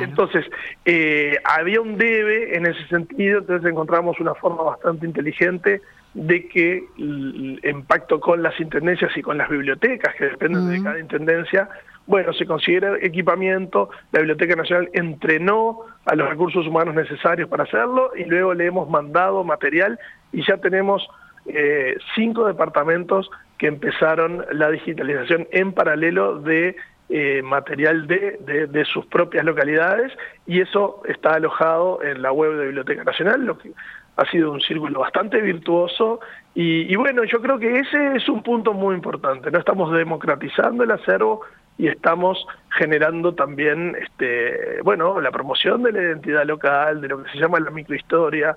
Entonces, 0.00 0.46
eh, 0.84 1.38
había 1.44 1.80
un 1.80 1.98
debe 1.98 2.56
en 2.56 2.66
ese 2.66 2.86
sentido, 2.86 3.38
entonces 3.38 3.68
encontramos 3.68 4.20
una 4.20 4.34
forma 4.34 4.62
bastante 4.62 5.06
inteligente 5.06 5.80
de 6.14 6.46
que 6.46 6.84
el, 6.98 7.84
pacto 7.86 8.20
con 8.20 8.42
las 8.42 8.58
intendencias 8.60 9.16
y 9.16 9.22
con 9.22 9.38
las 9.38 9.48
bibliotecas, 9.48 10.14
que 10.14 10.26
dependen 10.26 10.70
de 10.70 10.82
cada 10.82 11.00
intendencia, 11.00 11.68
bueno, 12.06 12.32
se 12.32 12.46
considera 12.46 12.96
equipamiento, 13.00 13.90
la 14.12 14.20
Biblioteca 14.20 14.54
Nacional 14.56 14.90
entrenó 14.92 15.80
a 16.04 16.14
los 16.14 16.28
recursos 16.28 16.66
humanos 16.66 16.94
necesarios 16.94 17.48
para 17.48 17.64
hacerlo 17.64 18.12
y 18.16 18.24
luego 18.24 18.54
le 18.54 18.66
hemos 18.66 18.88
mandado 18.88 19.42
material 19.44 19.98
y 20.32 20.44
ya 20.44 20.58
tenemos 20.58 21.08
eh, 21.46 21.96
cinco 22.14 22.46
departamentos 22.46 23.30
que 23.62 23.68
empezaron 23.68 24.44
la 24.50 24.72
digitalización 24.72 25.46
en 25.52 25.70
paralelo 25.70 26.40
de 26.40 26.74
eh, 27.08 27.42
material 27.44 28.08
de, 28.08 28.66
de, 28.68 28.84
sus 28.84 29.06
propias 29.06 29.44
localidades 29.44 30.10
y 30.48 30.60
eso 30.60 31.00
está 31.08 31.34
alojado 31.34 32.02
en 32.02 32.22
la 32.22 32.32
web 32.32 32.56
de 32.56 32.64
Biblioteca 32.64 33.04
Nacional, 33.04 33.46
lo 33.46 33.56
que 33.58 33.70
ha 34.16 34.24
sido 34.32 34.50
un 34.50 34.60
círculo 34.60 34.98
bastante 34.98 35.40
virtuoso. 35.40 36.18
Y, 36.56 36.96
bueno, 36.96 37.22
yo 37.22 37.40
creo 37.40 37.60
que 37.60 37.78
ese 37.78 38.16
es 38.16 38.28
un 38.28 38.42
punto 38.42 38.72
muy 38.72 38.96
importante, 38.96 39.48
no 39.52 39.60
estamos 39.60 39.92
democratizando 39.92 40.82
el 40.82 40.90
acervo 40.90 41.42
y 41.78 41.86
estamos 41.86 42.44
generando 42.70 43.32
también, 43.36 43.96
este, 44.02 44.82
bueno, 44.82 45.20
la 45.20 45.30
promoción 45.30 45.84
de 45.84 45.92
la 45.92 46.02
identidad 46.02 46.44
local, 46.46 47.00
de 47.00 47.06
lo 47.06 47.22
que 47.22 47.30
se 47.30 47.38
llama 47.38 47.60
la 47.60 47.70
microhistoria, 47.70 48.56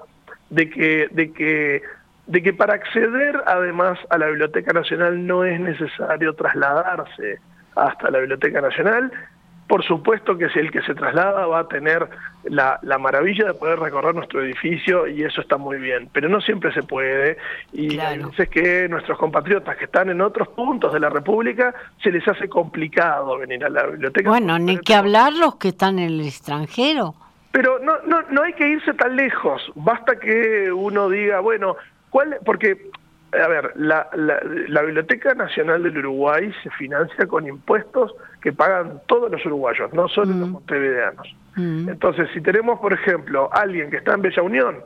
de 0.50 0.68
que, 0.68 1.10
de 1.12 1.32
que 1.32 1.84
de 2.28 2.42
que 2.42 2.54
para 2.54 2.74
acceder 2.74 3.44
además 3.46 4.00
a 4.10 4.18
la 4.18 4.28
Biblioteca 4.28 4.74
Nacional 4.74 5.26
no 5.26 5.44
es 5.44 5.60
necesario 5.60 6.34
trasladarse 6.34 7.40
hasta 7.76 8.10
la 8.10 8.20
Biblioteca 8.20 8.62
Nacional. 8.62 9.12
Por 9.68 9.84
supuesto 9.84 10.38
que 10.38 10.48
si 10.50 10.60
el 10.60 10.70
que 10.70 10.84
se 10.84 10.94
traslada 10.94 11.48
va 11.48 11.62
a 11.62 11.68
tener 11.68 12.08
la, 12.44 12.80
maravilla 13.00 13.46
de 13.46 13.54
poder 13.56 13.80
recorrer 13.80 14.14
nuestro 14.14 14.44
edificio 14.44 15.08
y 15.08 15.24
eso 15.24 15.42
está 15.42 15.58
muy 15.58 15.78
bien, 15.78 16.08
pero 16.14 16.30
no 16.30 16.40
siempre 16.40 16.72
se 16.72 16.84
puede 16.84 17.38
y 17.74 17.98
a 17.98 18.12
veces 18.12 18.48
que 18.50 18.88
nuestros 18.88 19.18
compatriotas 19.18 19.76
que 19.78 19.86
están 19.86 20.10
en 20.10 20.22
otros 20.22 20.50
puntos 20.50 20.94
de 20.94 21.00
la 21.00 21.10
República 21.10 21.74
se 22.02 22.12
les 22.12 22.28
hace 22.28 22.48
complicado 22.48 23.40
venir 23.40 23.66
a 23.66 23.70
la 23.70 23.88
biblioteca. 23.88 24.30
Bueno, 24.30 24.60
ni 24.60 24.78
que 24.78 24.94
hablar 24.94 25.34
los 25.34 25.56
que 25.56 25.70
están 25.70 25.98
en 25.98 26.10
el 26.10 26.22
extranjero. 26.22 27.16
Pero 27.52 27.80
no, 27.80 27.94
no, 28.06 28.22
no 28.30 28.44
hay 28.44 28.54
que 28.54 28.68
irse 28.68 28.94
tan 28.94 29.16
lejos, 29.16 29.72
basta 29.74 30.20
que 30.20 30.72
uno 30.72 31.10
diga, 31.10 31.40
bueno, 31.40 31.76
¿cuál? 32.10 32.38
Porque 32.46 32.90
a 33.44 33.48
ver, 33.48 33.74
la, 33.76 34.08
la, 34.16 34.82
Biblioteca 34.82 35.34
Nacional 35.34 35.84
del 35.84 35.98
Uruguay 36.00 36.54
se 36.64 36.70
financia 36.72 37.28
con 37.28 37.48
impuestos 37.48 38.14
que 38.42 38.54
pagan 38.54 39.02
todos 39.08 39.32
los 39.32 39.46
uruguayos, 39.46 39.92
no 39.94 40.08
solo 40.08 40.32
los 40.32 40.50
mm. 40.50 40.52
montevideanos. 40.52 41.36
Mm. 41.56 41.90
Entonces, 41.90 42.30
si 42.34 42.42
tenemos, 42.42 42.80
por 42.80 42.94
ejemplo, 42.94 43.50
alguien 43.52 43.90
que 43.90 43.98
está 43.98 44.14
en 44.14 44.22
Bella 44.22 44.42
Unión, 44.42 44.78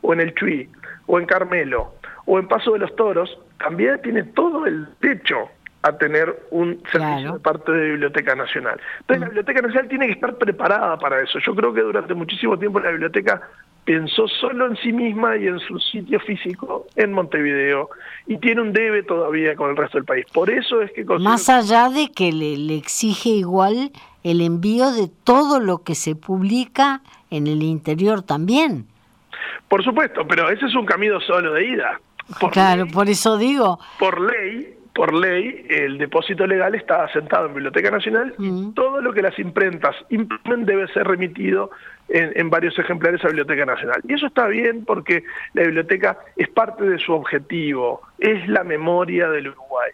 o 0.00 0.12
en 0.12 0.20
El 0.20 0.34
Chuy, 0.34 0.68
o 1.06 1.18
en 1.18 1.26
Carmelo, 1.26 1.94
o 2.26 2.38
en 2.38 2.48
Paso 2.48 2.72
de 2.72 2.80
los 2.80 2.94
Toros, 2.96 3.38
también 3.58 4.00
tiene 4.02 4.24
todo 4.24 4.66
el 4.66 4.88
derecho 5.00 5.48
a 5.82 5.92
tener 5.98 6.34
un 6.50 6.80
servicio 6.90 7.34
de 7.34 7.40
parte 7.40 7.72
de 7.72 7.90
Biblioteca 7.90 8.34
Nacional. 8.36 8.80
Entonces, 9.00 9.20
la 9.20 9.26
mm. 9.26 9.30
Biblioteca 9.30 9.62
Nacional 9.62 9.88
tiene 9.88 10.06
que 10.06 10.12
estar 10.12 10.34
preparada 10.36 10.96
para 10.98 11.20
eso. 11.20 11.38
Yo 11.40 11.54
creo 11.54 11.72
que 11.72 11.80
durante 11.80 12.14
muchísimo 12.14 12.58
tiempo 12.58 12.80
la 12.80 12.90
biblioteca 12.90 13.42
pensó 13.84 14.28
solo 14.28 14.66
en 14.66 14.76
sí 14.76 14.92
misma 14.92 15.36
y 15.36 15.46
en 15.46 15.58
su 15.60 15.78
sitio 15.78 16.20
físico 16.20 16.86
en 16.94 17.12
Montevideo 17.12 17.90
y 18.26 18.38
tiene 18.38 18.60
un 18.60 18.72
debe 18.72 19.02
todavía 19.02 19.56
con 19.56 19.70
el 19.70 19.76
resto 19.76 19.98
del 19.98 20.04
país. 20.04 20.24
Por 20.32 20.50
eso 20.50 20.82
es 20.82 20.92
que... 20.92 21.04
Más 21.04 21.48
allá 21.48 21.88
de 21.88 22.12
que 22.12 22.32
le, 22.32 22.76
exige 22.76 23.30
igual 23.30 23.90
el 24.22 24.40
envío 24.40 24.92
de 24.92 25.08
todo 25.24 25.58
lo 25.58 25.78
que 25.78 25.94
se 25.94 26.14
publica 26.14 27.00
en 27.30 27.46
el 27.46 27.62
interior 27.62 28.22
también. 28.22 28.86
Por 29.68 29.82
supuesto, 29.82 30.26
pero 30.28 30.48
ese 30.50 30.66
es 30.66 30.74
un 30.74 30.86
camino 30.86 31.20
solo 31.20 31.54
de 31.54 31.66
ida. 31.66 32.00
claro, 32.52 32.86
por 32.86 33.08
eso 33.08 33.36
digo. 33.36 33.80
Por 33.98 34.20
ley, 34.20 34.76
por 34.94 35.12
ley, 35.14 35.66
el 35.68 35.98
depósito 35.98 36.46
legal 36.46 36.74
está 36.74 37.04
asentado 37.04 37.46
en 37.46 37.54
Biblioteca 37.54 37.90
Nacional 37.90 38.34
y 38.38 38.50
mm. 38.50 38.74
todo 38.74 39.00
lo 39.00 39.12
que 39.12 39.22
las 39.22 39.36
imprentas 39.38 39.96
imprimen 40.10 40.66
debe 40.66 40.86
ser 40.88 41.06
remitido 41.06 41.70
en, 42.08 42.50
varios 42.50 42.78
ejemplares 42.78 43.24
a 43.24 43.28
Biblioteca 43.28 43.64
Nacional. 43.64 44.00
Y 44.06 44.14
eso 44.14 44.26
está 44.26 44.46
bien 44.46 44.84
porque 44.84 45.24
la 45.54 45.62
biblioteca 45.62 46.18
es 46.36 46.48
parte 46.48 46.84
de 46.84 46.98
su 46.98 47.12
objetivo, 47.12 48.02
es 48.18 48.46
la 48.48 48.64
memoria 48.64 49.28
del 49.28 49.48
Uruguay. 49.48 49.90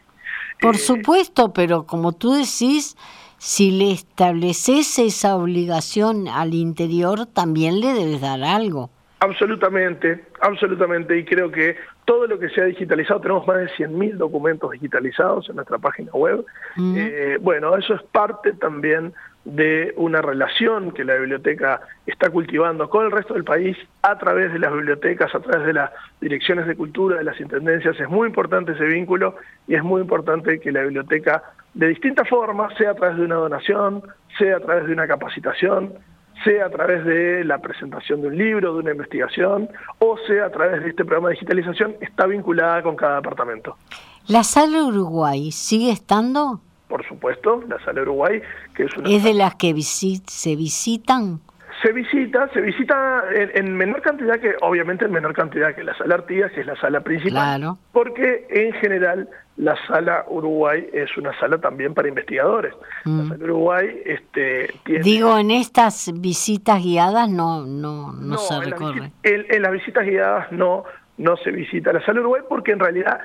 Por 0.61 0.75
eh, 0.75 0.79
supuesto, 0.79 1.53
pero 1.53 1.87
como 1.87 2.13
tú 2.13 2.33
decís, 2.33 2.97
si 3.39 3.71
le 3.71 3.93
estableces 3.93 4.99
esa 4.99 5.37
obligación 5.37 6.29
al 6.29 6.55
interior, 6.55 7.27
también 7.27 7.81
le 7.81 7.93
debes 7.93 8.21
dar 8.21 8.43
algo. 8.43 8.91
Absolutamente, 9.21 10.27
absolutamente, 10.41 11.19
y 11.19 11.25
creo 11.25 11.51
que 11.51 11.77
todo 12.05 12.29
lo 12.29 12.39
que 12.39 12.49
se 12.51 12.61
ha 12.61 12.65
digitalizado, 12.65 13.21
tenemos 13.21 13.47
más 13.49 13.57
de 13.57 13.69
100.000 13.71 14.15
documentos 14.15 14.71
digitalizados 14.71 15.49
en 15.49 15.57
nuestra 15.57 15.77
página 15.79 16.13
web, 16.13 16.45
eh, 16.79 17.37
bueno, 17.41 17.77
eso 17.77 17.95
es 17.95 18.03
parte 18.13 18.53
también 18.53 19.13
de 19.45 19.95
una 19.97 20.21
relación 20.21 20.93
que 20.93 21.05
la 21.05 21.15
biblioteca 21.15 21.81
está 22.07 22.31
cultivando 22.31 22.91
con 22.91 23.07
el 23.07 23.11
resto 23.11 23.35
del 23.35 23.45
país 23.45 23.77
a 24.03 24.19
través 24.19 24.53
de 24.53 24.59
las 24.59 24.73
bibliotecas, 24.73 25.35
a 25.35 25.41
través 25.41 25.67
de 25.67 25.73
las 25.73 25.91
direcciones 26.21 26.67
de 26.67 26.77
cultura, 26.77 27.17
de 27.17 27.25
las 27.25 27.41
intendencias. 27.41 27.99
Es 27.99 28.09
muy 28.09 28.29
importante 28.29 28.73
ese 28.73 28.85
vínculo 28.85 29.37
y 29.67 29.75
es 29.75 29.83
muy 29.83 30.03
importante 30.03 30.61
que 30.61 30.73
la 30.73 30.83
biblioteca, 30.83 31.43
de 31.73 31.89
distintas 31.89 32.29
formas, 32.29 32.75
sea 32.77 32.91
a 32.91 32.95
través 32.95 33.17
de 33.17 33.25
una 33.25 33.37
donación, 33.37 34.03
sea 34.39 34.57
a 34.57 34.61
través 34.61 34.87
de 34.87 34.93
una 34.93 35.07
capacitación, 35.07 35.95
sea 36.45 36.67
a 36.67 36.71
través 36.71 37.05
de 37.05 37.45
la 37.45 37.59
presentación 37.59 38.21
de 38.21 38.29
un 38.29 38.37
libro, 38.37 38.75
de 38.75 38.81
una 38.81 38.91
investigación, 38.93 39.69
o 39.99 40.17
sea 40.27 40.47
a 40.47 40.51
través 40.51 40.83
de 40.83 40.91
este 40.91 41.05
programa 41.05 41.29
de 41.29 41.35
digitalización, 41.35 41.97
está 42.01 42.27
vinculada 42.27 42.83
con 42.83 42.97
cada 42.97 43.17
departamento. 43.17 43.77
¿La 44.27 44.45
sala 44.45 44.85
Uruguay 44.85 45.51
sigue 45.53 45.91
estando? 45.91 46.61
Por 46.89 47.07
supuesto, 47.07 47.63
la 47.69 47.79
Sala 47.85 48.03
Uruguay, 48.03 48.41
que 48.75 48.85
es 48.85 48.97
una... 48.97 49.09
¿Es 49.09 49.23
de 49.23 49.35
las 49.35 49.55
que 49.55 49.75
se 49.81 50.57
visitan? 50.57 51.41
Se 51.83 51.93
visita, 51.93 52.49
se 52.53 52.61
visita 52.61 53.23
en, 53.33 53.77
menor 53.77 54.03
cantidad 54.03 54.41
que, 54.41 54.57
obviamente 54.63 55.05
en 55.05 55.13
menor 55.13 55.33
cantidad 55.33 55.75
que 55.77 55.85
la 55.85 55.97
Sala 55.97 56.17
Artigas, 56.17 56.51
que 56.51 56.63
es 56.63 56.67
la 56.67 56.75
sala 56.81 57.03
principal, 57.03 57.33
claro. 57.33 57.79
porque 57.93 58.47
en 58.51 58.73
general 58.73 59.29
la 59.57 59.77
Sala 59.87 60.25
Uruguay 60.29 60.89
es 60.93 61.17
una 61.17 61.39
sala 61.39 61.59
también 61.59 61.95
para 61.95 62.09
investigadores. 62.09 62.75
La 63.05 63.13
mm. 63.13 63.29
Sala 63.29 63.45
Uruguay 63.45 64.03
este, 64.05 64.75
tiene... 64.85 65.05
Digo, 65.05 65.39
en 65.39 65.53
estas 65.53 66.11
visitas 66.15 66.83
guiadas 66.83 67.29
no, 67.29 67.65
no, 67.65 68.13
no, 68.13 68.39
se 68.39 68.61
recorre. 68.61 69.13
En, 69.23 69.47
en 69.49 69.63
las 69.63 69.71
visitas 69.71 70.05
guiadas 70.05 70.51
no, 70.51 70.85
no 71.19 71.37
se 71.37 71.51
visita 71.51 71.93
la 71.93 72.05
sala 72.05 72.21
Uruguay 72.21 72.43
porque 72.49 72.73
en 72.73 72.79
realidad 72.79 73.21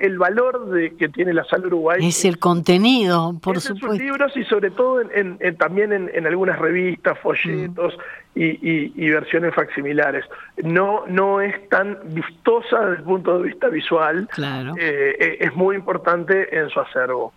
el 0.00 0.18
valor 0.18 0.70
de 0.70 0.94
que 0.96 1.08
tiene 1.08 1.32
la 1.32 1.44
sala 1.44 1.66
Uruguay 1.66 2.06
es 2.06 2.24
el 2.24 2.38
contenido, 2.38 3.34
por 3.42 3.60
supuesto. 3.60 3.86
En 3.86 3.92
sus 3.92 4.00
libros 4.00 4.36
y 4.36 4.44
sobre 4.44 4.70
todo 4.70 5.00
en, 5.00 5.38
también 5.56 5.92
en, 5.92 6.26
algunas 6.26 6.58
revistas, 6.58 7.18
folletos 7.18 7.96
mm. 8.34 8.40
y, 8.40 9.10
versiones 9.10 9.54
facsimilares. 9.54 10.24
No, 10.62 11.04
no 11.06 11.40
es 11.40 11.68
tan 11.68 11.98
vistosa 12.04 12.80
desde 12.80 12.96
el 12.98 13.02
punto 13.04 13.38
de 13.38 13.44
vista 13.44 13.68
visual. 13.68 14.28
Claro. 14.30 14.74
Eh, 14.78 15.16
eh, 15.18 15.36
es 15.40 15.54
muy 15.56 15.76
importante 15.76 16.56
en 16.56 16.68
su 16.68 16.80
acervo. 16.80 17.32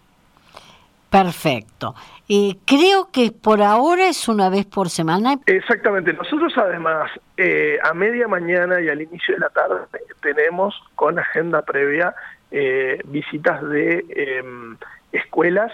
Perfecto. 1.12 1.94
Eh, 2.30 2.56
creo 2.66 3.10
que 3.12 3.34
por 3.34 3.62
ahora 3.62 4.08
es 4.08 4.30
una 4.30 4.50
vez 4.50 4.66
por 4.66 4.90
semana. 4.90 5.38
Exactamente. 5.46 6.14
Nosotros 6.14 6.54
además 6.56 7.12
eh, 7.36 7.78
a 7.84 7.94
media 7.94 8.30
mañana 8.30 8.80
y 8.80 8.88
al 8.88 9.02
inicio 9.02 9.34
de 9.34 9.42
la 9.42 9.50
tarde 9.50 9.82
tenemos 10.22 10.74
con 10.96 11.20
agenda 11.20 11.64
previa 11.64 12.16
eh, 12.50 13.02
visitas 13.08 13.62
de 13.62 14.06
em, 14.10 14.78
escuelas 15.12 15.74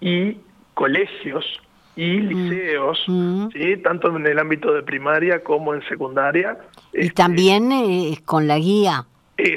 y 0.00 0.38
colegios 0.72 1.44
y 1.94 2.16
mm. 2.16 2.28
liceos, 2.28 3.04
mm. 3.06 3.48
¿sí? 3.52 3.76
tanto 3.82 4.16
en 4.16 4.26
el 4.26 4.38
ámbito 4.38 4.72
de 4.72 4.82
primaria 4.82 5.44
como 5.44 5.74
en 5.74 5.82
secundaria. 5.82 6.56
Y 6.94 7.00
este, 7.00 7.12
también 7.12 8.16
con 8.24 8.48
la 8.48 8.56
guía 8.56 9.04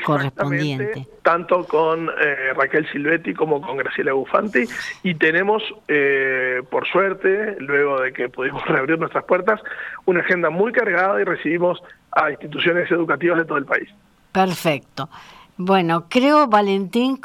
correspondiente. 0.05 1.07
Tanto 1.21 1.65
con 1.65 2.09
eh, 2.09 2.53
Raquel 2.55 2.89
Silvetti 2.91 3.33
como 3.33 3.61
con 3.61 3.77
Graciela 3.77 4.13
Bufanti. 4.13 4.65
Y 5.03 5.15
tenemos, 5.15 5.63
eh, 5.87 6.61
por 6.69 6.87
suerte, 6.87 7.55
luego 7.59 8.01
de 8.01 8.13
que 8.13 8.29
pudimos 8.29 8.63
reabrir 8.67 8.99
nuestras 8.99 9.23
puertas, 9.25 9.61
una 10.05 10.21
agenda 10.21 10.49
muy 10.49 10.71
cargada 10.71 11.21
y 11.21 11.23
recibimos 11.23 11.81
a 12.11 12.31
instituciones 12.31 12.89
educativas 12.91 13.37
de 13.39 13.45
todo 13.45 13.57
el 13.57 13.65
país. 13.65 13.89
Perfecto. 14.31 15.09
Bueno, 15.57 16.05
creo, 16.09 16.47
Valentín, 16.47 17.19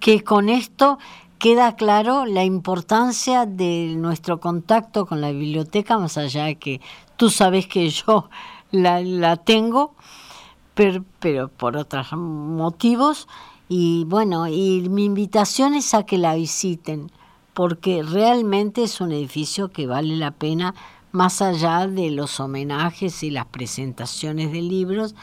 que 0.00 0.22
con 0.22 0.48
esto 0.48 0.98
queda 1.38 1.76
claro 1.76 2.26
la 2.26 2.44
importancia 2.44 3.46
de 3.46 3.94
nuestro 3.96 4.38
contacto 4.38 5.06
con 5.06 5.20
la 5.20 5.30
biblioteca, 5.30 5.98
más 5.98 6.18
allá 6.18 6.44
de 6.44 6.56
que 6.56 6.80
tú 7.16 7.30
sabes 7.30 7.66
que 7.66 7.88
yo 7.88 8.28
la, 8.70 9.00
la 9.00 9.36
tengo 9.36 9.94
pero, 11.20 11.48
por 11.48 11.76
otros 11.76 12.12
motivos. 12.12 13.26
Y 13.68 14.04
bueno, 14.06 14.46
y 14.46 14.88
mi 14.88 15.06
invitación 15.06 15.74
es 15.74 15.92
a 15.92 16.06
que 16.06 16.18
la 16.18 16.36
visiten, 16.36 17.10
porque 17.52 18.04
realmente 18.08 18.84
es 18.84 19.00
un 19.00 19.10
edificio 19.10 19.70
que 19.70 19.88
vale 19.88 20.16
la 20.16 20.30
pena, 20.30 20.74
más 21.10 21.42
allá 21.42 21.86
de 21.88 22.10
los 22.12 22.38
homenajes 22.38 23.24
y 23.24 23.30
las 23.30 23.46
presentaciones 23.46 24.52
de 24.52 24.62
libros 24.62 25.16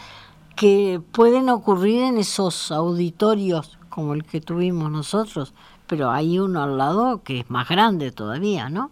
que 0.58 1.00
pueden 1.13 1.50
ocurrir 1.50 2.04
en 2.04 2.18
esos 2.18 2.72
auditorios 2.72 3.78
como 3.89 4.13
el 4.13 4.26
que 4.26 4.41
tuvimos 4.41 4.91
nosotros, 4.91 5.54
pero 5.88 6.12
hay 6.12 6.38
uno 6.38 6.63
al 6.63 6.78
lado 6.78 7.24
que 7.24 7.39
es 7.39 7.50
más 7.50 7.70
grande 7.70 8.12
todavía, 8.12 8.70
¿no? 8.70 8.91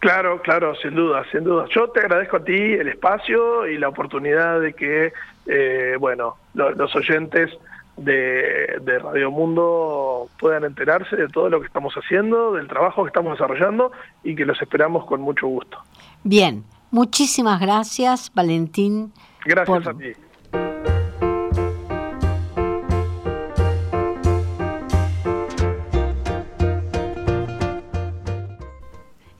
Claro, 0.00 0.40
claro, 0.42 0.74
sin 0.76 0.94
duda, 0.94 1.24
sin 1.30 1.44
duda. 1.44 1.66
Yo 1.74 1.90
te 1.90 2.00
agradezco 2.00 2.38
a 2.38 2.44
ti 2.44 2.54
el 2.54 2.88
espacio 2.88 3.66
y 3.66 3.78
la 3.78 3.88
oportunidad 3.88 4.60
de 4.60 4.72
que 4.72 5.12
eh, 5.46 5.96
bueno, 5.98 6.36
los 6.54 6.94
oyentes 6.94 7.50
de, 7.96 8.78
de, 8.82 8.98
Radio 8.98 9.30
Mundo 9.30 10.28
puedan 10.38 10.64
enterarse 10.64 11.16
de 11.16 11.28
todo 11.28 11.48
lo 11.50 11.60
que 11.60 11.66
estamos 11.66 11.94
haciendo, 11.94 12.52
del 12.52 12.68
trabajo 12.68 13.02
que 13.02 13.08
estamos 13.08 13.32
desarrollando 13.32 13.92
y 14.24 14.34
que 14.34 14.46
los 14.46 14.60
esperamos 14.62 15.04
con 15.06 15.20
mucho 15.20 15.46
gusto. 15.46 15.78
Bien, 16.22 16.64
muchísimas 16.90 17.60
gracias, 17.60 18.32
Valentín. 18.34 19.12
Gracias 19.44 19.86
a 19.86 19.94
ti. 19.94 20.12